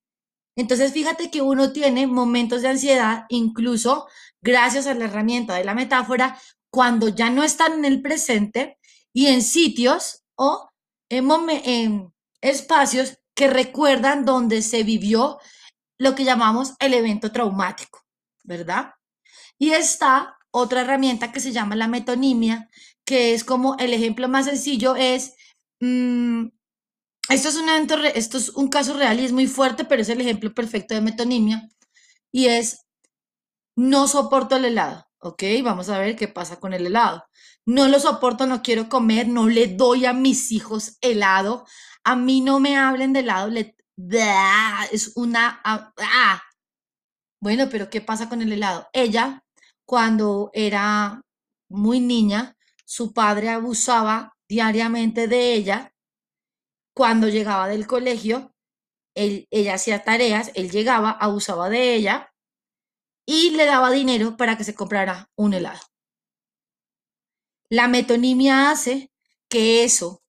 [0.57, 4.09] Entonces, fíjate que uno tiene momentos de ansiedad, incluso
[4.41, 6.39] gracias a la herramienta de la metáfora,
[6.71, 8.78] cuando ya no están en el presente
[9.19, 10.71] y en sitios o
[11.11, 15.41] en, espacios que recuerdan donde se vivió
[15.99, 17.99] lo que llamamos el evento traumático.
[18.45, 18.93] ¿verdad?
[19.59, 22.71] Y está otra herramienta que se llama la metonimia,
[23.05, 25.35] que es como el ejemplo más sencillo es,
[25.81, 26.47] mm,
[27.29, 27.69] esto, es un
[28.15, 31.01] esto es un caso real y es muy fuerte, pero es el ejemplo perfecto de
[31.01, 31.69] metonimia,
[32.31, 32.87] y es,
[33.75, 35.43] no soporto el helado, ¿ok?
[35.65, 37.28] Vamos a ver qué pasa con el helado.
[37.69, 41.67] No lo soporto, no quiero comer, no le doy a mis hijos helado,
[42.03, 43.77] a mí no me hablen de helado, le,
[44.91, 45.61] es una...
[45.63, 46.43] Ah, ah,
[47.43, 48.89] bueno, pero ¿qué pasa con el helado?
[48.95, 49.45] Ella,
[49.87, 51.21] cuando era
[51.69, 55.93] muy niña, su padre abusaba diariamente de ella.
[56.97, 58.55] Cuando llegaba del colegio,
[59.15, 62.33] ella hacía tareas, él llegaba, abusaba de ella
[63.27, 65.81] y le daba dinero para que se comprara un helado.
[67.71, 69.11] La metonimia hace
[69.49, 70.23] que eso,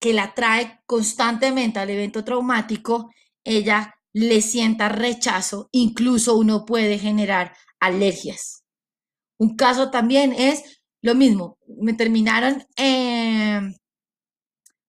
[0.00, 3.10] que la trae constantemente al evento traumático,
[3.44, 8.64] ella le sienta rechazo, incluso uno puede generar alergias.
[9.38, 12.64] Un caso también es lo mismo, me terminaron,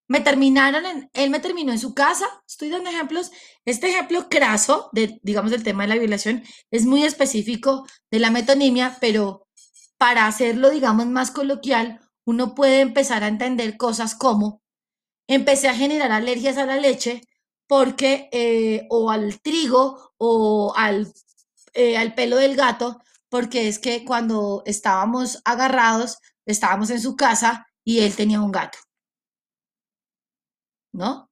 [0.08, 3.32] me terminaron, en, él me terminó en su casa, estoy dando ejemplos,
[3.66, 8.32] este ejemplo craso, de, digamos, del tema de la violación, es muy específico de la
[8.32, 9.47] metonimia, pero
[9.98, 14.62] para hacerlo, digamos, más coloquial, uno puede empezar a entender cosas como,
[15.28, 17.22] empecé a generar alergias a la leche,
[17.68, 21.12] porque, eh, o al trigo o al,
[21.74, 27.68] eh, al pelo del gato, porque es que cuando estábamos agarrados, estábamos en su casa
[27.84, 28.80] y él tenía un gato.
[30.94, 31.30] ¿No?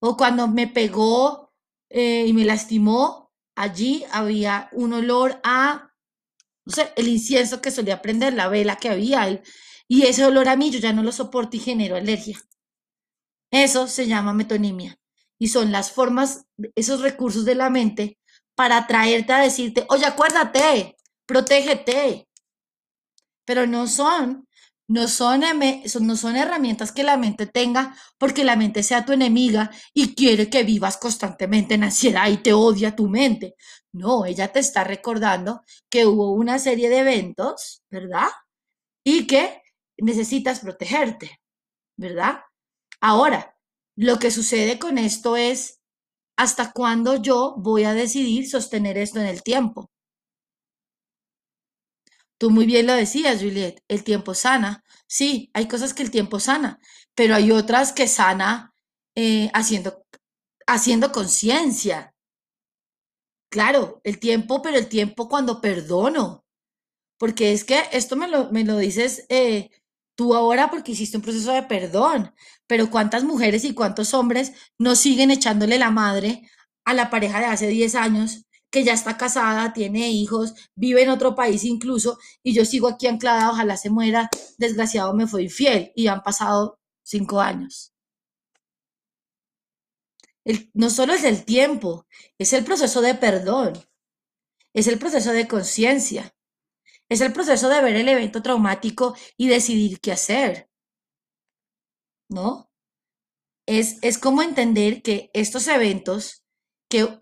[0.00, 1.52] O cuando me pegó
[1.90, 5.93] eh, y me lastimó, allí había un olor a,
[6.66, 9.42] no sé, el incienso que solía prender, la vela que había,
[9.88, 12.38] y ese olor a mí yo ya no lo soporto y genero alergia.
[13.50, 14.98] Eso se llama metonimia
[15.38, 18.18] y son las formas, esos recursos de la mente
[18.54, 20.96] para traerte a decirte, oye, acuérdate,
[21.26, 22.28] protégete.
[23.44, 24.48] Pero no son,
[24.88, 25.42] no son,
[26.00, 30.48] no son herramientas que la mente tenga porque la mente sea tu enemiga y quiere
[30.48, 33.54] que vivas constantemente en ansiedad y te odia tu mente.
[33.94, 38.26] No, ella te está recordando que hubo una serie de eventos, ¿verdad?
[39.04, 39.62] Y que
[39.98, 41.40] necesitas protegerte,
[41.96, 42.40] ¿verdad?
[43.00, 43.56] Ahora,
[43.96, 45.80] lo que sucede con esto es
[46.36, 49.90] hasta cuándo yo voy a decidir sostener esto en el tiempo.
[52.38, 54.82] Tú muy bien lo decías, Juliet, el tiempo sana.
[55.06, 56.78] Sí, hay cosas que el tiempo sana,
[57.14, 58.74] pero hay otras que sana
[59.14, 60.04] eh, haciendo,
[60.66, 62.13] haciendo conciencia.
[63.54, 66.44] Claro, el tiempo, pero el tiempo cuando perdono.
[67.18, 69.70] Porque es que esto me lo, me lo dices eh,
[70.16, 72.34] tú ahora porque hiciste un proceso de perdón,
[72.66, 76.50] pero ¿cuántas mujeres y cuántos hombres no siguen echándole la madre
[76.84, 81.10] a la pareja de hace 10 años que ya está casada, tiene hijos, vive en
[81.10, 85.92] otro país incluso, y yo sigo aquí anclada, ojalá se muera, desgraciado me fue infiel,
[85.94, 87.93] y han pasado cinco años.
[90.74, 92.06] No solo es el tiempo,
[92.38, 93.74] es el proceso de perdón,
[94.74, 96.34] es el proceso de conciencia.
[97.08, 100.70] Es el proceso de ver el evento traumático y decidir qué hacer.
[102.28, 102.70] ¿No?
[103.66, 106.44] Es, es como entender que estos eventos,
[106.88, 107.18] que,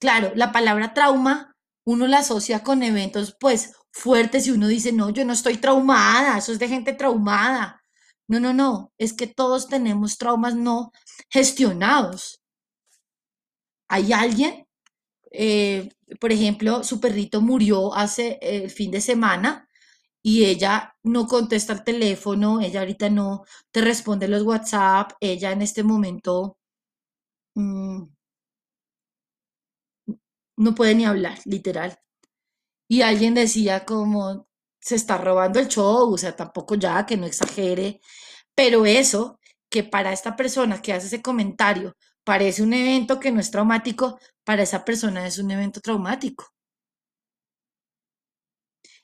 [0.00, 5.10] claro, la palabra trauma, uno la asocia con eventos, pues, fuertes y uno dice, no,
[5.10, 7.82] yo no estoy traumada, eso es de gente traumada.
[8.28, 10.92] No, no, no, es que todos tenemos traumas no
[11.30, 12.41] gestionados.
[13.92, 14.66] Hay alguien
[15.32, 15.90] eh,
[16.20, 19.68] por ejemplo, su perrito murió hace el fin de semana
[20.22, 25.62] y ella no contesta el teléfono, ella ahorita no te responde los WhatsApp, ella en
[25.62, 26.58] este momento
[27.56, 28.02] mm,
[30.56, 31.98] no puede ni hablar, literal.
[32.88, 34.48] y alguien decía como
[34.80, 38.00] se está robando el show, o sea, tampoco ya que no exagere,
[38.56, 39.40] pero eso
[39.70, 44.18] que para esta persona que hace ese comentario parece un evento que no es traumático,
[44.44, 46.46] para esa persona es un evento traumático.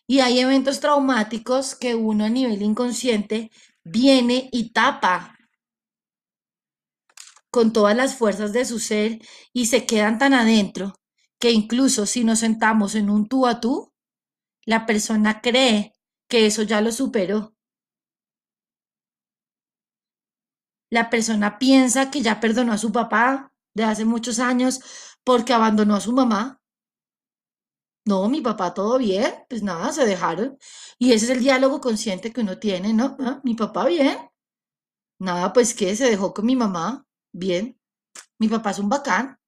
[0.06, 3.50] Y hay eventos traumáticos que uno a nivel inconsciente
[3.84, 5.36] viene y tapa
[7.50, 9.18] con todas las fuerzas de su ser
[9.52, 10.94] y se quedan tan adentro
[11.38, 13.92] que incluso si nos sentamos en un tú a tú,
[14.64, 15.92] la persona cree
[16.28, 17.57] que eso ya lo superó.
[20.90, 24.80] La persona piensa que ya perdonó a su papá de hace muchos años
[25.24, 26.60] porque abandonó a su mamá.
[28.04, 30.56] No, mi papá todo bien, pues nada, se dejaron.
[30.98, 33.16] Y ese es el diálogo consciente que uno tiene, ¿no?
[33.20, 34.16] Ah, mi papá bien.
[35.20, 37.06] Nada, pues que se dejó con mi mamá.
[37.32, 37.78] Bien.
[38.38, 39.38] Mi papá es un bacán.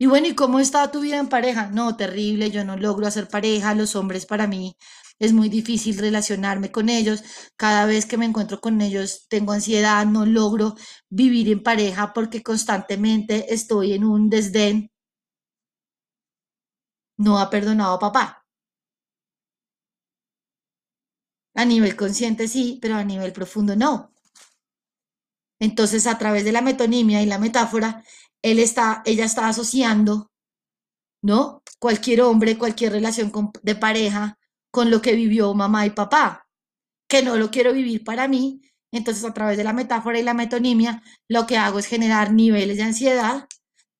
[0.00, 1.70] Y bueno, ¿y cómo está tu vida en pareja?
[1.70, 4.76] No, terrible, yo no logro hacer pareja, los hombres para mí
[5.18, 7.24] es muy difícil relacionarme con ellos,
[7.56, 10.76] cada vez que me encuentro con ellos tengo ansiedad, no logro
[11.10, 14.90] vivir en pareja porque constantemente estoy en un desdén.
[17.18, 18.44] No ha perdonado a papá.
[21.54, 24.12] A nivel consciente sí, pero a nivel profundo no.
[25.60, 28.02] Entonces, a través de la metonimia y la metáfora,
[28.42, 30.30] él está, ella está asociando,
[31.22, 31.62] ¿no?
[31.78, 33.32] Cualquier hombre, cualquier relación
[33.62, 34.38] de pareja
[34.70, 36.46] con lo que vivió mamá y papá,
[37.08, 38.60] que no lo quiero vivir para mí.
[38.92, 42.76] Entonces, a través de la metáfora y la metonimia, lo que hago es generar niveles
[42.78, 43.46] de ansiedad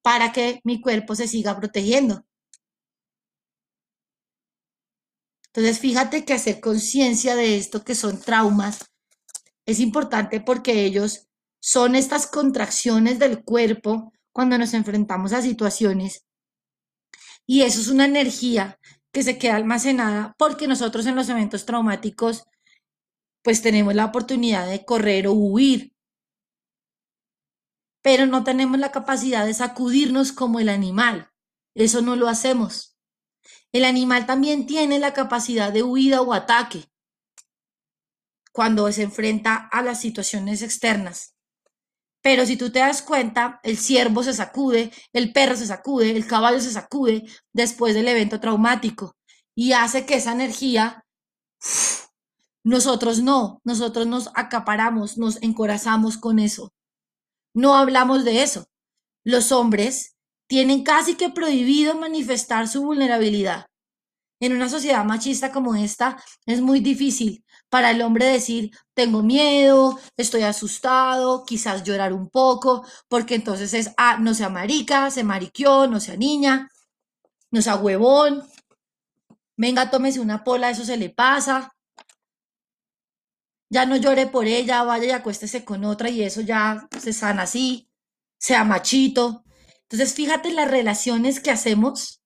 [0.02, 2.24] para que mi cuerpo se siga protegiendo.
[5.48, 8.84] Entonces, fíjate que hacer conciencia de esto que son traumas
[9.66, 11.28] es importante porque ellos
[11.60, 16.24] son estas contracciones del cuerpo cuando nos enfrentamos a situaciones.
[17.44, 18.78] Y eso es una energía
[19.10, 22.44] que se queda almacenada porque nosotros en los eventos traumáticos
[23.42, 25.92] pues tenemos la oportunidad de correr o huir,
[28.00, 31.32] pero no tenemos la capacidad de sacudirnos como el animal.
[31.74, 32.96] Eso no lo hacemos.
[33.72, 36.84] El animal también tiene la capacidad de huida o ataque
[38.52, 41.37] cuando se enfrenta a las situaciones externas.
[42.28, 46.26] Pero si tú te das cuenta, el ciervo se sacude, el perro se sacude, el
[46.26, 47.24] caballo se sacude
[47.54, 49.16] después del evento traumático
[49.54, 51.06] y hace que esa energía,
[52.64, 56.74] nosotros no, nosotros nos acaparamos, nos encorazamos con eso.
[57.54, 58.66] No hablamos de eso.
[59.24, 60.14] Los hombres
[60.48, 63.68] tienen casi que prohibido manifestar su vulnerabilidad.
[64.38, 69.98] En una sociedad machista como esta es muy difícil para el hombre decir, tengo miedo,
[70.16, 75.86] estoy asustado, quizás llorar un poco, porque entonces es, ah, no sea marica, se mariquió,
[75.86, 76.70] no sea niña,
[77.50, 78.42] no sea huevón,
[79.56, 81.72] venga, tómese una pola, eso se le pasa,
[83.70, 87.42] ya no llore por ella, vaya y acuéstese con otra y eso ya se sana
[87.42, 87.90] así,
[88.38, 89.44] sea machito.
[89.82, 92.22] Entonces, fíjate las relaciones que hacemos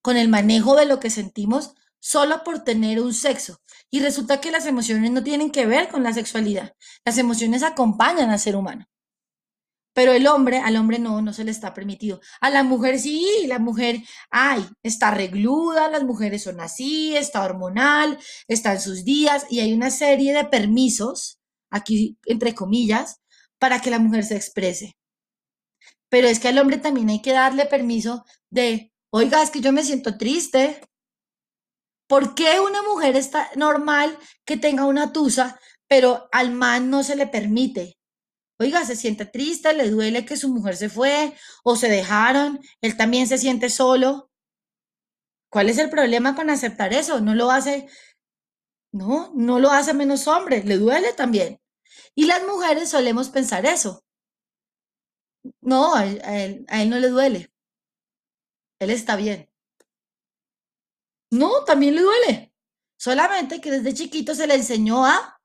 [0.00, 3.60] con el manejo de lo que sentimos solo por tener un sexo.
[3.90, 6.74] Y resulta que las emociones no tienen que ver con la sexualidad.
[7.04, 8.86] Las emociones acompañan al ser humano.
[9.94, 12.20] Pero el hombre, al hombre no, no se le está permitido.
[12.40, 18.16] A la mujer sí, la mujer, ay, está regluda, las mujeres son así, está hormonal,
[18.46, 23.20] está en sus días y hay una serie de permisos, aquí entre comillas,
[23.58, 24.96] para que la mujer se exprese.
[26.08, 29.72] Pero es que al hombre también hay que darle permiso de, oiga, es que yo
[29.72, 30.80] me siento triste,
[32.08, 37.16] ¿Por qué una mujer está normal que tenga una tusa, pero al man no se
[37.16, 37.98] le permite?
[38.58, 42.96] Oiga, se siente triste, le duele que su mujer se fue o se dejaron, él
[42.96, 44.30] también se siente solo.
[45.50, 47.20] ¿Cuál es el problema con aceptar eso?
[47.20, 47.88] No lo hace,
[48.92, 51.60] no, no lo hace menos hombre, le duele también.
[52.14, 54.02] Y las mujeres solemos pensar eso.
[55.60, 57.50] No, a él, a él no le duele.
[58.80, 59.48] Él está bien.
[61.30, 62.52] No, también le duele.
[62.98, 65.40] Solamente que desde chiquito se le enseñó a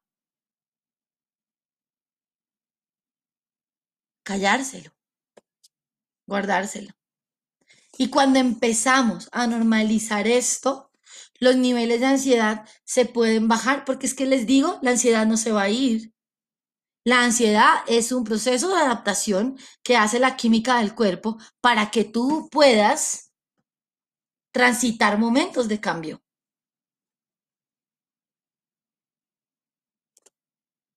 [4.23, 4.91] callárselo,
[6.25, 6.93] guardárselo.
[7.97, 10.91] Y cuando empezamos a normalizar esto,
[11.39, 15.37] los niveles de ansiedad se pueden bajar, porque es que les digo, la ansiedad no
[15.37, 16.13] se va a ir.
[17.05, 22.05] La ansiedad es un proceso de adaptación que hace la química del cuerpo para que
[22.05, 23.32] tú puedas
[24.53, 26.21] transitar momentos de cambio.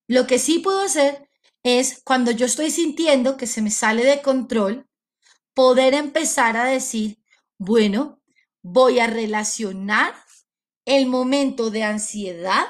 [0.09, 1.29] Lo que sí puedo hacer
[1.65, 4.87] es, cuando yo estoy sintiendo que se me sale de control,
[5.53, 7.19] poder empezar a decir,
[7.59, 8.21] bueno,
[8.63, 10.15] voy a relacionar
[10.85, 12.67] el momento de ansiedad,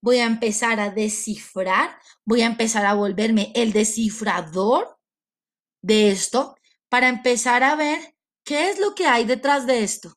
[0.00, 4.98] voy a empezar a descifrar, voy a empezar a volverme el descifrador
[5.82, 6.54] de esto
[6.88, 8.14] para empezar a ver
[8.44, 10.14] qué es lo que hay detrás de esto.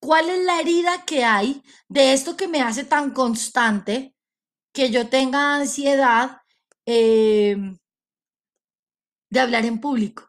[0.00, 4.16] ¿Cuál es la herida que hay de esto que me hace tan constante
[4.72, 6.38] que yo tenga ansiedad
[6.86, 7.78] em,
[9.30, 10.28] de hablar en público?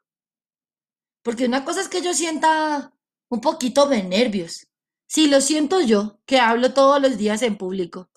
[1.23, 2.93] Porque una cosa es que yo sienta
[3.29, 4.67] un poquito de nervios.
[5.07, 8.11] Si lo siento yo, que hablo todos los días en público.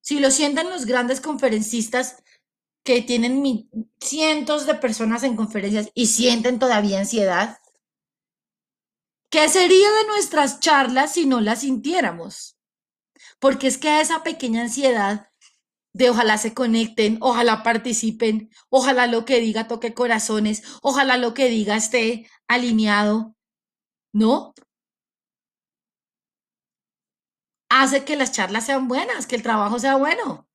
[0.00, 2.22] Si lo sienten los grandes conferencistas
[2.84, 3.68] que tienen
[4.00, 7.58] cientos de personas en conferencias y sienten todavía ansiedad,
[9.30, 12.58] ¿Qué sería de nuestras charlas si no las sintiéramos?
[13.38, 15.28] Porque es que esa pequeña ansiedad
[15.92, 21.48] de ojalá se conecten, ojalá participen, ojalá lo que diga toque corazones, ojalá lo que
[21.48, 23.36] diga esté alineado,
[24.12, 24.52] ¿no?
[27.68, 30.49] Hace que las charlas sean buenas, que el trabajo sea bueno.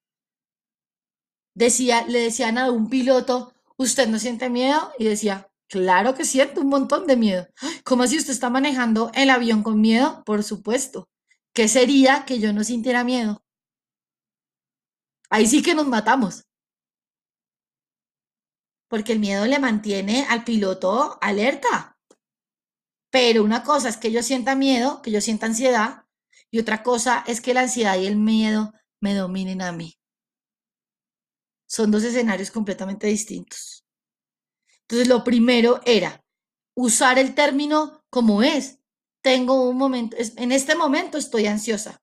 [1.55, 4.91] Decía, le decían a un piloto, ¿usted no siente miedo?
[4.99, 7.47] Y decía, Claro que siento un montón de miedo.
[7.83, 10.23] ¿Cómo si usted está manejando el avión con miedo?
[10.23, 11.09] Por supuesto.
[11.53, 13.43] ¿Qué sería que yo no sintiera miedo?
[15.29, 16.45] Ahí sí que nos matamos.
[18.87, 21.97] Porque el miedo le mantiene al piloto alerta.
[23.09, 26.05] Pero una cosa es que yo sienta miedo, que yo sienta ansiedad,
[26.51, 29.94] y otra cosa es que la ansiedad y el miedo me dominen a mí.
[31.75, 33.83] Son dos escenarios completamente distintos.
[34.83, 36.23] Entonces, lo primero era
[36.73, 38.79] usar el término como es.
[39.21, 42.01] Tengo un momento, en este momento estoy ansiosa.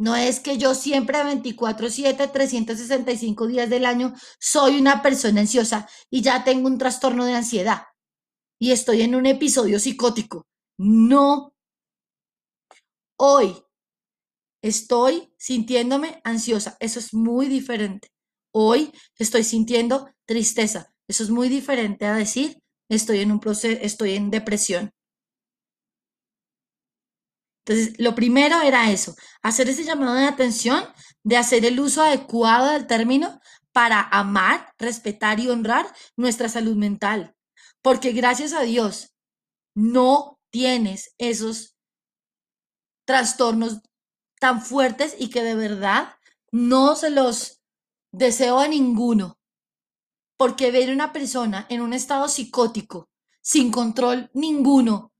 [0.00, 5.88] No es que yo siempre 24, 7, 365 días del año soy una persona ansiosa
[6.10, 7.84] y ya tengo un trastorno de ansiedad
[8.58, 10.44] y estoy en un episodio psicótico.
[10.76, 11.54] No.
[13.16, 13.62] Hoy
[14.60, 16.76] estoy sintiéndome ansiosa.
[16.80, 18.15] Eso es muy diferente.
[18.58, 20.90] Hoy estoy sintiendo tristeza.
[21.06, 24.94] Eso es muy diferente a decir estoy en un proceso, estoy en depresión.
[27.66, 30.82] Entonces, lo primero era eso, hacer ese llamado de atención,
[31.22, 33.40] de hacer el uso adecuado del término
[33.72, 35.86] para amar, respetar y honrar
[36.16, 37.36] nuestra salud mental.
[37.82, 39.12] Porque gracias a Dios
[39.74, 41.76] no tienes esos
[43.04, 43.82] trastornos
[44.40, 46.14] tan fuertes y que de verdad
[46.50, 47.60] no se los
[48.16, 49.38] deseo a ninguno.
[50.38, 53.08] Porque ver una persona en un estado psicótico,
[53.42, 55.12] sin control ninguno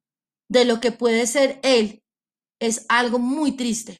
[0.48, 2.02] de lo que puede ser él,
[2.58, 3.98] es algo muy triste.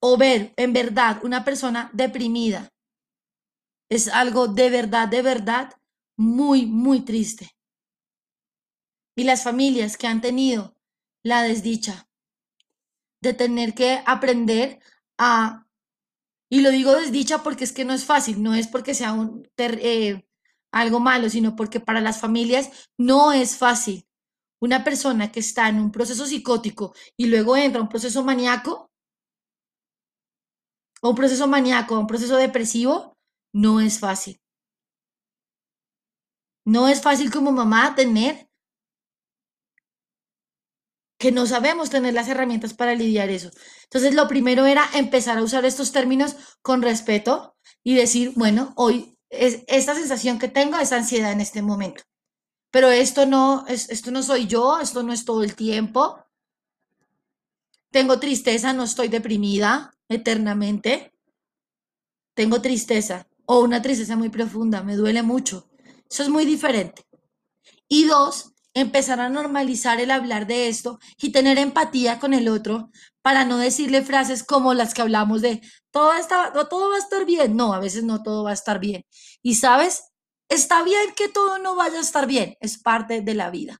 [0.00, 2.68] O ver en verdad una persona deprimida
[3.88, 5.74] es algo de verdad, de verdad,
[6.16, 7.50] muy, muy triste.
[9.16, 10.74] Y las familias que han tenido
[11.22, 12.08] la desdicha
[13.20, 14.80] de tener que aprender
[15.18, 15.66] a
[16.52, 19.16] y lo digo desdicha porque es que no es fácil, no es porque sea
[19.56, 20.22] eh,
[20.70, 24.06] algo malo, sino porque para las familias no es fácil.
[24.60, 28.90] Una persona que está en un proceso psicótico y luego entra a un proceso maníaco,
[31.00, 33.16] o un proceso maníaco, un proceso depresivo,
[33.54, 34.38] no es fácil.
[36.66, 38.50] No es fácil como mamá tener
[41.22, 43.48] que no sabemos tener las herramientas para lidiar eso.
[43.84, 47.54] Entonces, lo primero era empezar a usar estos términos con respeto
[47.84, 52.02] y decir, bueno, hoy es esta sensación que tengo es ansiedad en este momento.
[52.72, 56.18] Pero esto no, es, esto no soy yo, esto no es todo el tiempo.
[57.92, 61.12] Tengo tristeza, no estoy deprimida eternamente.
[62.34, 65.70] Tengo tristeza o una tristeza muy profunda, me duele mucho.
[66.10, 67.06] Eso es muy diferente.
[67.86, 72.90] Y dos, empezar a normalizar el hablar de esto y tener empatía con el otro
[73.22, 75.60] para no decirle frases como las que hablamos de
[75.90, 77.56] todo, está, todo va a estar bien.
[77.56, 79.04] No, a veces no todo va a estar bien.
[79.42, 80.12] Y sabes,
[80.48, 83.78] está bien que todo no vaya a estar bien, es parte de la vida.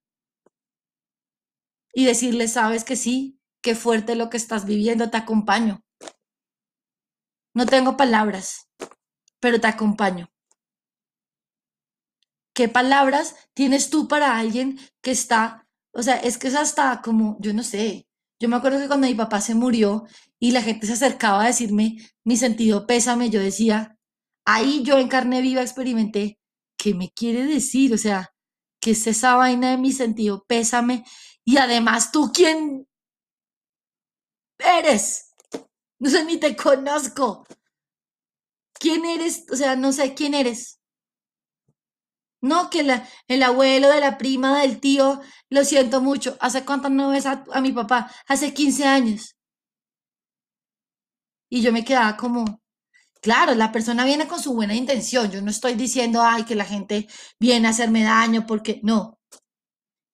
[1.94, 5.82] Y decirle, sabes que sí, qué fuerte lo que estás viviendo, te acompaño.
[7.54, 8.68] No tengo palabras,
[9.40, 10.31] pero te acompaño.
[12.54, 17.38] ¿Qué palabras tienes tú para alguien que está, o sea, es que es hasta como,
[17.40, 18.06] yo no sé,
[18.40, 20.04] yo me acuerdo que cuando mi papá se murió
[20.38, 23.96] y la gente se acercaba a decirme mi sentido pésame, yo decía,
[24.44, 26.38] ahí yo en carne viva experimenté,
[26.76, 27.94] ¿qué me quiere decir?
[27.94, 28.34] O sea,
[28.80, 31.04] ¿qué es esa vaina de mi sentido pésame?
[31.44, 32.86] Y además, ¿tú quién
[34.58, 35.34] eres?
[35.98, 37.46] No sé, ni te conozco.
[38.74, 39.46] ¿Quién eres?
[39.52, 40.81] O sea, no sé quién eres.
[42.42, 42.80] No, que
[43.28, 46.36] el abuelo de la prima del tío, lo siento mucho.
[46.40, 48.10] ¿Hace cuánto no ves a, a mi papá?
[48.26, 49.36] Hace 15 años.
[51.48, 52.60] Y yo me quedaba como,
[53.22, 55.30] claro, la persona viene con su buena intención.
[55.30, 57.06] Yo no estoy diciendo, ay, que la gente
[57.38, 59.20] viene a hacerme daño, porque no.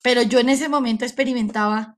[0.03, 1.97] Pero yo en ese momento experimentaba,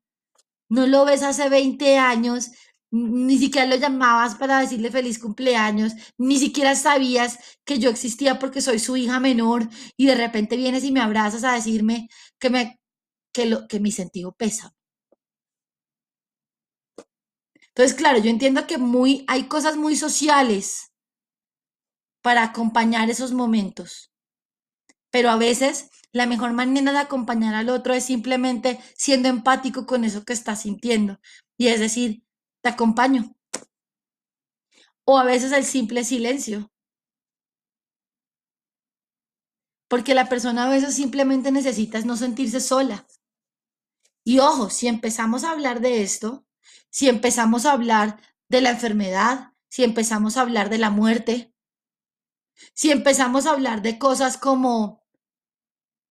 [0.68, 2.50] no lo ves hace 20 años,
[2.90, 8.60] ni siquiera lo llamabas para decirle feliz cumpleaños, ni siquiera sabías que yo existía porque
[8.60, 12.80] soy su hija menor y de repente vienes y me abrazas a decirme que me
[13.32, 14.74] que lo que mi sentido pesa.
[17.68, 20.92] Entonces, claro, yo entiendo que muy hay cosas muy sociales
[22.22, 24.12] para acompañar esos momentos.
[25.10, 30.04] Pero a veces la mejor manera de acompañar al otro es simplemente siendo empático con
[30.04, 31.20] eso que está sintiendo.
[31.56, 32.22] Y es decir,
[32.62, 33.34] te acompaño.
[35.04, 36.70] O a veces el simple silencio.
[39.88, 43.06] Porque la persona a veces simplemente necesita no sentirse sola.
[44.24, 46.46] Y ojo, si empezamos a hablar de esto,
[46.90, 51.54] si empezamos a hablar de la enfermedad, si empezamos a hablar de la muerte,
[52.74, 55.04] si empezamos a hablar de cosas como,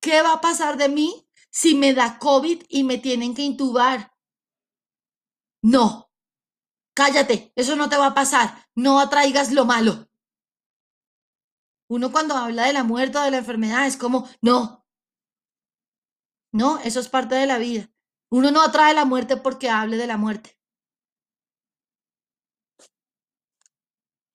[0.02, 4.14] ¿qué va a pasar de mí si me da COVID y me tienen que intubar?
[5.62, 6.09] No,
[7.00, 8.68] Cállate, eso no te va a pasar.
[8.76, 10.10] No atraigas lo malo.
[11.88, 14.86] Uno cuando habla de la muerte o de la enfermedad es como, no.
[16.52, 17.89] No, eso es parte de la vida.
[18.30, 20.60] Uno no atrae la muerte porque hable de la muerte.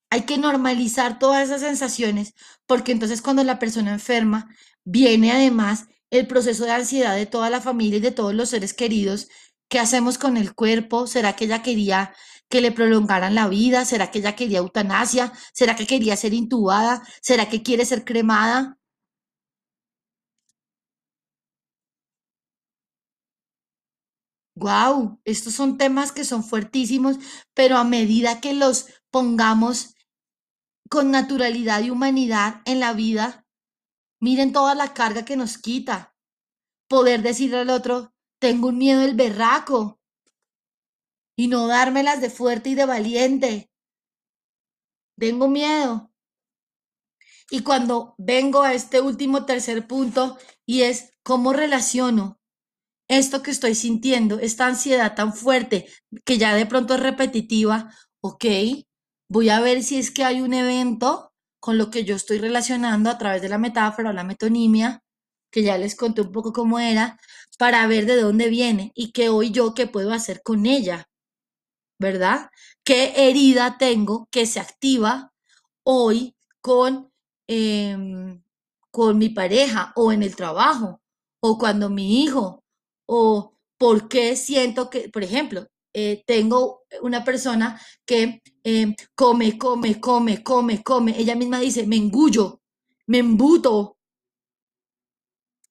[0.09, 2.33] Hay que normalizar todas esas sensaciones
[2.65, 4.49] porque entonces cuando la persona enferma,
[4.85, 8.73] viene además el proceso de ansiedad de toda la familia y de todos los seres
[8.73, 9.29] queridos.
[9.69, 11.07] ¿Qué hacemos con el cuerpo?
[11.07, 12.15] ¿Será que ella quería
[12.51, 13.85] que le prolongaran la vida?
[13.85, 15.33] ¿Será que ella quería eutanasia?
[15.53, 17.03] ¿Será que quería ser intubada?
[17.23, 18.79] ¿Será que quiere ser cremada?
[24.57, 27.17] Wow, estos son temas que son fuertísimos,
[27.55, 29.95] pero a medida que los pongamos
[30.89, 33.47] con naturalidad y humanidad en la vida,
[34.21, 36.15] miren toda la carga que nos quita.
[36.89, 40.01] Poder decirle al otro, tengo un miedo del berraco,
[41.37, 43.71] y no dármelas de fuerte y de valiente.
[45.19, 46.11] Tengo miedo.
[47.51, 52.41] Y cuando vengo a este último tercer punto y es cómo relaciono
[53.09, 55.87] esto que estoy sintiendo, esta ansiedad tan fuerte
[56.25, 57.91] que ya de pronto es repetitiva,
[58.23, 58.45] ok,
[59.29, 63.11] voy a ver si es que hay un evento con lo que yo estoy relacionando
[63.11, 65.03] a través de la metáfora o la metonimia,
[65.51, 67.19] que ya les conté un poco cómo era,
[67.59, 71.07] para ver de dónde viene y qué hoy yo qué puedo hacer con ella.
[71.99, 72.51] ¿Verdad?
[72.85, 75.33] ¿Qué herida tengo que se activa
[75.85, 77.13] hoy con,
[77.47, 78.43] em,
[78.91, 81.01] con mi pareja o en el trabajo
[81.41, 82.65] o cuando mi hijo
[83.07, 90.01] o por qué siento que, por ejemplo, eh, tengo una persona que em, come, come,
[90.01, 91.19] come, come, come.
[91.19, 92.61] Ella misma dice, me engullo,
[93.07, 93.97] me embuto.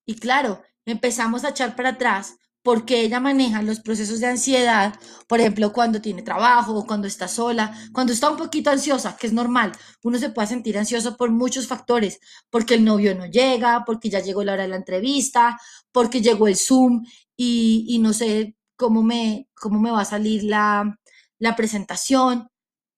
[0.05, 4.95] Y claro, empezamos a echar para atrás porque ella maneja los procesos de ansiedad,
[5.27, 9.33] por ejemplo, cuando tiene trabajo, cuando está sola, cuando está un poquito ansiosa, que es
[9.33, 9.73] normal.
[10.01, 14.21] Uno se puede sentir ansioso por muchos factores, porque el novio no llega, porque ya
[14.21, 15.59] llegó la hora de la entrevista,
[15.91, 17.03] porque llegó el Zoom
[17.35, 20.97] y, no sé cómo me, cómo me va a salir la,
[21.39, 22.49] la presentación,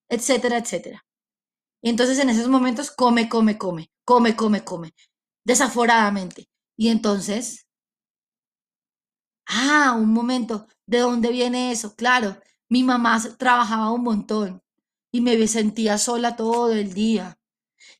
[0.09, 1.05] etcétera, etcétera.
[1.81, 4.93] entonces en esos momentos come, come, come, come, come, come,
[5.45, 6.49] desaforadamente.
[6.77, 7.64] Y entonces
[9.47, 11.95] Ah, un momento, ¿de dónde viene eso?
[11.95, 12.37] Claro,
[12.69, 14.61] mi mamá trabajaba un montón
[15.11, 17.37] y me sentía sola todo el día.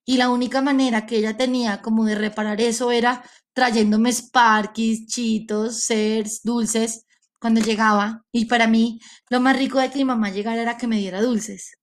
[0.06, 3.24] Y la única manera que ella tenía como de reparar eso era
[3.54, 7.06] trayéndome Sparkies, chitos, cers, dulces
[7.40, 8.26] cuando llegaba.
[8.32, 11.22] Y para mí, lo más rico de que mi mamá llegara era que me diera
[11.22, 11.78] dulces.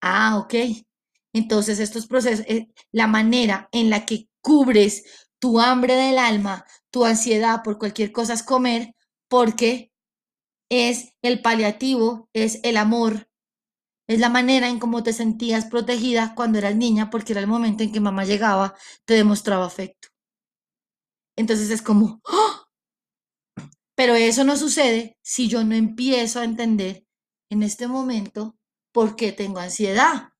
[0.00, 0.54] Ah, ok.
[1.32, 5.04] Entonces, estos procesos, eh, la manera en la que cubres
[5.38, 8.94] tu hambre del alma, tu ansiedad por cualquier cosa es comer,
[9.28, 9.92] porque
[10.70, 13.28] es el paliativo, es el amor,
[14.08, 17.82] es la manera en cómo te sentías protegida cuando eras niña, porque era el momento
[17.82, 18.74] en que mamá llegaba,
[19.04, 20.08] te demostraba afecto.
[21.36, 22.66] Entonces es como, ¡oh!
[23.94, 27.06] pero eso no sucede si yo no empiezo a entender
[27.50, 28.56] en este momento
[28.92, 30.30] por qué tengo ansiedad,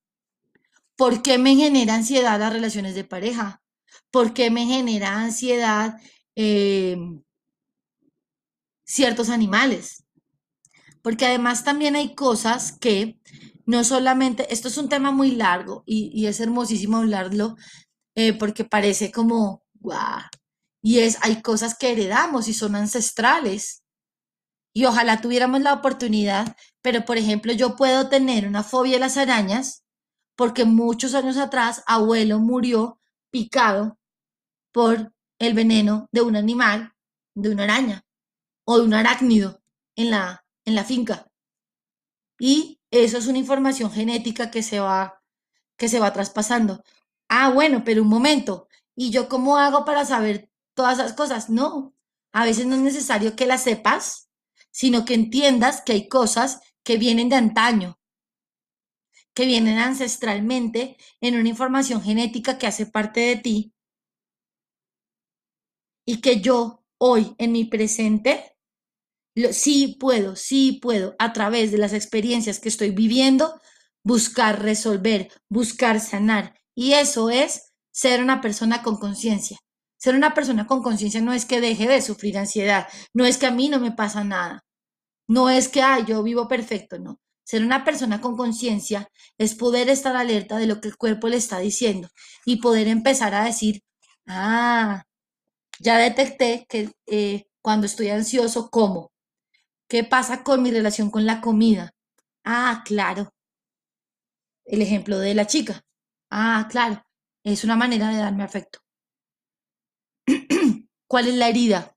[0.97, 3.63] por qué me genera ansiedad las relaciones de pareja,
[4.11, 6.01] por qué me genera ansiedad
[6.37, 7.23] em,
[8.85, 10.05] ciertos animales.
[11.03, 13.19] Porque además también hay cosas que
[13.67, 17.57] no solamente, esto es un tema muy largo y, es hermosísimo hablarlo,
[18.17, 20.23] eh, porque parece como, guau.
[20.83, 23.83] Y es, hay cosas que heredamos y son ancestrales.
[24.75, 29.17] Y ojalá tuviéramos la oportunidad, pero por ejemplo, yo puedo tener una fobia a las
[29.17, 29.85] arañas
[30.37, 32.99] porque muchos años atrás abuelo murió
[33.31, 33.99] picado
[34.73, 36.95] por el veneno de un animal,
[37.35, 38.05] de una araña
[38.65, 39.61] o de un arácnido
[39.97, 41.27] en la, en la finca.
[42.39, 45.23] Y eso es una información genética que se va,
[45.77, 46.85] que se va traspasando.
[47.29, 48.69] Ah, bueno, pero un momento.
[48.95, 51.49] ¿Y yo cómo hago para saber todas esas cosas?
[51.49, 51.95] No,
[52.33, 54.29] a veces no es necesario que las sepas,
[54.71, 57.99] sino que entiendas que hay cosas que vienen de antaño,
[59.33, 63.75] que vienen ancestralmente en una información genética que hace parte de ti
[66.11, 68.57] y que yo hoy en mi presente
[69.53, 73.61] sí puedo, sí puedo a través de las experiencias que estoy viviendo
[74.03, 76.57] buscar resolver, buscar sanar.
[76.75, 79.59] Y eso es ser una persona con conciencia.
[79.99, 83.47] Ser una persona con conciencia no es que deje de sufrir ansiedad, no es que
[83.47, 84.65] a mí no me pasa nada,
[85.29, 87.21] no es que ay, yo vivo perfecto, no.
[87.45, 89.09] Ser una persona con conciencia
[89.39, 92.09] es poder estar alerta de lo que el cuerpo le está diciendo
[92.45, 93.83] y poder empezar a decir,
[94.27, 95.05] ah,
[95.81, 99.11] ya detecté que eh, cuando estoy ansioso, como.
[99.89, 101.93] ¿Qué pasa con mi relación con la comida?
[102.45, 103.35] Ah, claro.
[104.65, 105.83] El ejemplo de la chica.
[106.31, 107.03] Ah, claro.
[107.43, 108.79] Es una manera de darme afecto.
[111.09, 111.97] ¿Cuál es la herida?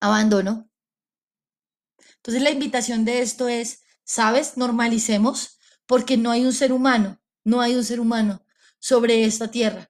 [0.00, 0.70] Abandono.
[2.16, 4.56] Entonces la invitación de esto es ¿Sabes?
[4.56, 8.44] Normalicemos porque no hay un ser humano, no hay un ser humano
[8.80, 9.88] sobre esta tierra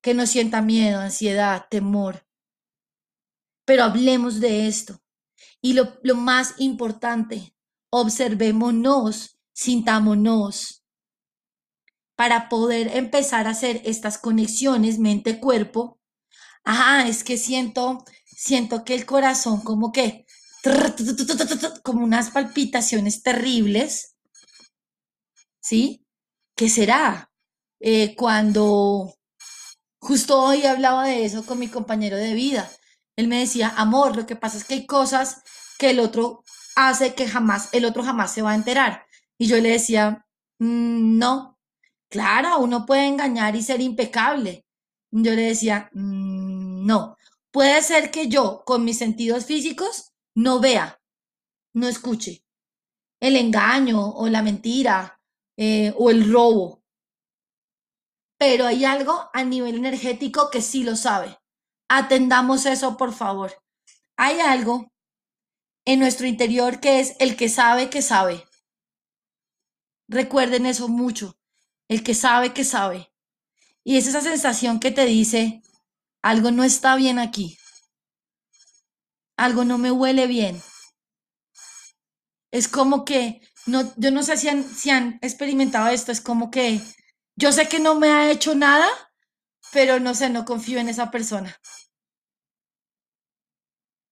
[0.00, 2.26] que no sienta miedo, ansiedad, temor.
[3.70, 5.00] Pero hablemos de esto.
[5.62, 7.54] Y lo, lo más importante,
[7.92, 10.82] observémonos, sintámonos,
[12.16, 16.00] para poder empezar a hacer estas conexiones mente-cuerpo.
[16.64, 20.26] Ah, es que siento, siento que el corazón como que
[21.84, 24.16] como unas palpitaciones terribles,
[25.60, 26.04] ¿sí?
[26.56, 27.30] ¿Qué será?
[27.78, 29.14] Eh, cuando
[30.00, 32.68] justo hoy hablaba de eso con mi compañero de vida,
[33.20, 35.42] él me decía, amor, lo que pasa es que hay cosas
[35.78, 36.42] que el otro
[36.76, 39.06] hace que jamás, el otro jamás se va a enterar.
[39.38, 40.26] Y yo le decía,
[40.58, 41.58] mm, no,
[42.10, 44.66] claro, uno puede engañar y ser impecable.
[45.10, 47.16] Yo le decía, mm, no,
[47.52, 51.00] puede ser que yo con mis sentidos físicos no vea,
[51.74, 52.44] no escuche
[53.20, 55.20] el engaño o la mentira
[55.56, 56.82] eh, o el robo.
[58.38, 61.39] Pero hay algo a nivel energético que sí lo sabe.
[61.90, 63.52] Atendamos eso, por favor.
[64.16, 64.90] Hay algo
[65.84, 68.46] en nuestro interior que es el que sabe que sabe.
[70.08, 71.36] Recuerden eso mucho.
[71.88, 73.12] El que sabe que sabe.
[73.84, 75.62] Y es esa sensación que te dice,
[76.22, 77.58] algo no está bien aquí
[79.40, 80.62] algo no me huele bien.
[82.52, 86.50] Es como que, no, yo no sé si han, si han experimentado esto, es como
[86.50, 86.80] que
[87.36, 88.88] yo sé que no me ha hecho nada,
[89.72, 91.56] pero no sé, no confío en esa persona.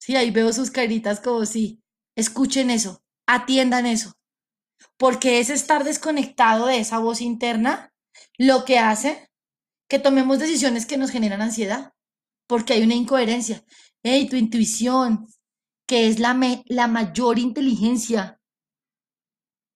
[0.01, 1.83] Sí, ahí veo sus caritas como si,
[2.17, 4.15] escuchen eso, atiendan eso,
[4.97, 7.93] porque es estar desconectado de esa voz interna
[8.37, 9.31] lo que hace
[9.89, 11.95] que tomemos decisiones que nos generan ansiedad,
[12.47, 13.65] porque hay una incoherencia.
[14.03, 15.27] Hey, tu intuición,
[15.87, 18.41] que es la, la mayor inteligencia.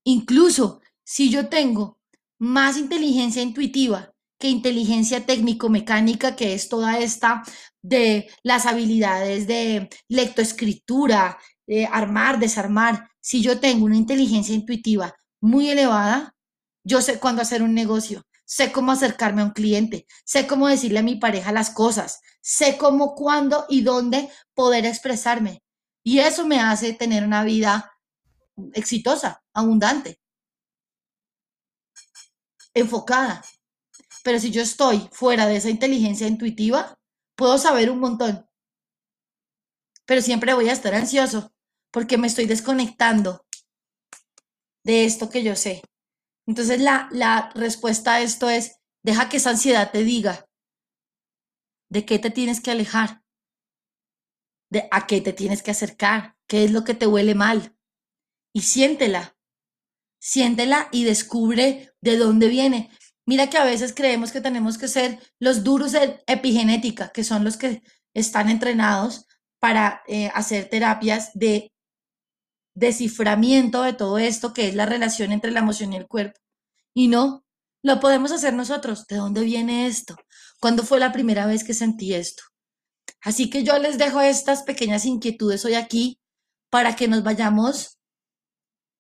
[0.05, 1.99] Incluso si yo tengo
[2.39, 4.12] más inteligencia intuitiva
[4.43, 7.45] que inteligencia técnico-mecánica, que es toda esta
[7.81, 13.09] de las habilidades de lectoescritura, de armar, desarmar.
[13.21, 16.35] Si yo tengo una inteligencia intuitiva muy elevada,
[16.83, 20.99] yo sé cuándo hacer un negocio, sé cómo acercarme a un cliente, sé cómo decirle
[20.99, 25.63] a mi pareja las cosas, sé cómo, cuándo y dónde poder expresarme.
[26.03, 27.93] Y eso me hace tener una vida
[28.75, 30.19] exitosa, abundante,
[32.75, 33.41] enfocada.
[34.23, 36.99] Pero si yo estoy fuera de esa inteligencia intuitiva,
[37.37, 38.47] puedo saber un montón.
[40.07, 41.53] Pero siempre voy a estar ansioso
[41.91, 43.45] porque me estoy desconectando
[44.85, 45.83] de esto que yo sé.
[46.47, 50.47] Entonces la, la respuesta a esto es, deja que esa ansiedad te diga
[51.91, 53.23] de qué te tienes que alejar,
[54.71, 57.77] de a qué te tienes que acercar, qué es lo que te huele mal.
[58.55, 59.37] Y siéntela,
[60.19, 62.91] siéntela y descubre de dónde viene.
[63.27, 67.45] Mira que a veces creemos que tenemos que ser los duros de epigenética, que son
[67.45, 67.83] los que
[68.15, 69.27] están entrenados
[69.61, 71.73] para eh, hacer terapias de
[72.75, 76.41] desciframiento de todo esto que es la relación entre la emoción y el cuerpo.
[76.95, 77.45] Y no,
[77.83, 79.07] lo podemos hacer nosotros.
[79.07, 80.17] ¿De dónde viene esto?
[80.61, 82.43] ¿Cuándo fue la primera vez que sentí esto?
[83.21, 86.19] Así que yo les dejo estas pequeñas inquietudes hoy aquí
[86.71, 87.99] para que nos vayamos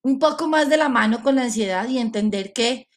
[0.02, 2.88] un poco más de la mano con la ansiedad y entender que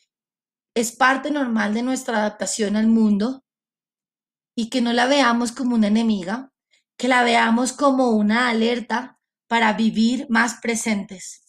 [0.75, 3.43] es parte normal de nuestra adaptación al mundo
[4.55, 6.51] y que no la veamos como una enemiga,
[6.97, 11.45] que la veamos como una alerta para vivir más presentes.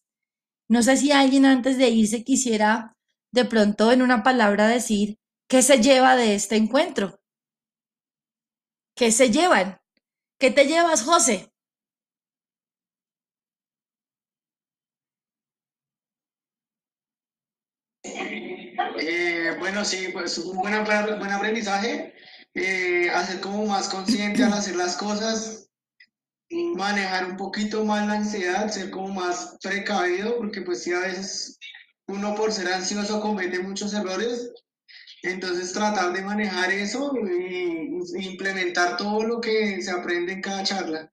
[0.68, 2.96] No sé si alguien antes de irse quisiera
[3.32, 5.18] de pronto en una palabra decir
[5.48, 7.20] qué se lleva de este encuentro.
[8.96, 9.78] ¿Qué se llevan?
[10.38, 11.52] ¿Qué te llevas, José?
[18.98, 22.14] Eh, bueno, sí, pues un buen, buen aprendizaje,
[22.54, 25.68] eh, hacer como más consciente al hacer las cosas,
[26.50, 31.58] manejar un poquito más la ansiedad, ser como más precavido, porque pues sí, a veces
[32.08, 34.52] uno por ser ansioso comete muchos errores,
[35.22, 41.12] entonces tratar de manejar eso y, implementar todo lo que se aprende en cada charla.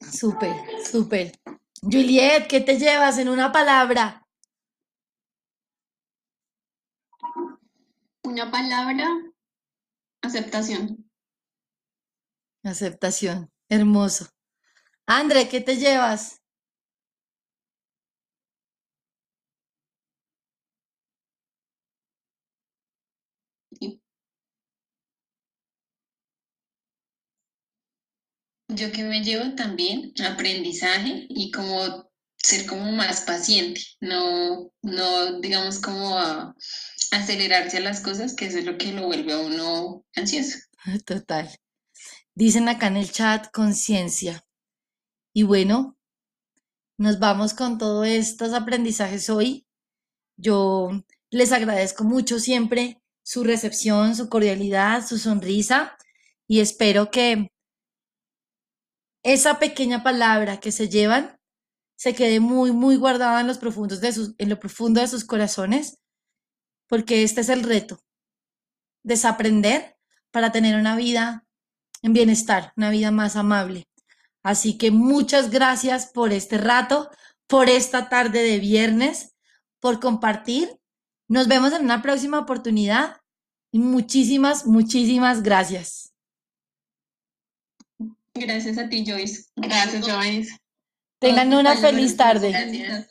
[0.00, 0.54] Súper,
[0.88, 1.32] súper.
[1.82, 4.27] Juliet, ¿qué te llevas en una palabra?
[8.28, 9.06] Una palabra,
[10.20, 11.10] aceptación.
[12.62, 14.26] Aceptación, hermoso.
[15.06, 16.42] André, ¿qué te llevas?
[28.68, 35.78] Yo que me llevo también aprendizaje y como ser como más paciente, no, no digamos
[35.80, 36.54] como
[37.10, 40.58] acelerarse a las cosas, que eso es lo que lo vuelve a uno ansioso.
[41.04, 41.48] Total.
[42.34, 44.44] Dicen acá en el chat conciencia.
[45.32, 45.96] Y bueno,
[46.96, 49.66] nos vamos con todos estos aprendizajes hoy.
[50.36, 55.96] Yo les agradezco mucho siempre su recepción, su cordialidad, su sonrisa
[56.46, 57.52] y espero que
[59.22, 61.38] esa pequeña palabra que se llevan
[61.96, 65.24] se quede muy, muy guardada en, los profundos de sus, en lo profundo de sus
[65.24, 65.97] corazones,
[66.88, 68.00] porque este es el reto,
[69.02, 69.96] desaprender
[70.30, 71.46] para tener una vida
[72.02, 73.88] en bienestar, una vida más amable.
[74.42, 77.10] Así que muchas gracias por este rato,
[77.46, 79.34] por esta tarde de viernes,
[79.80, 80.78] por compartir.
[81.28, 83.20] Nos vemos en una próxima oportunidad
[83.70, 86.12] y muchísimas, muchísimas gracias.
[88.34, 89.46] Gracias a ti, Joyce.
[89.56, 90.56] Gracias, Joyce.
[91.18, 93.08] Tengan una feliz tarde.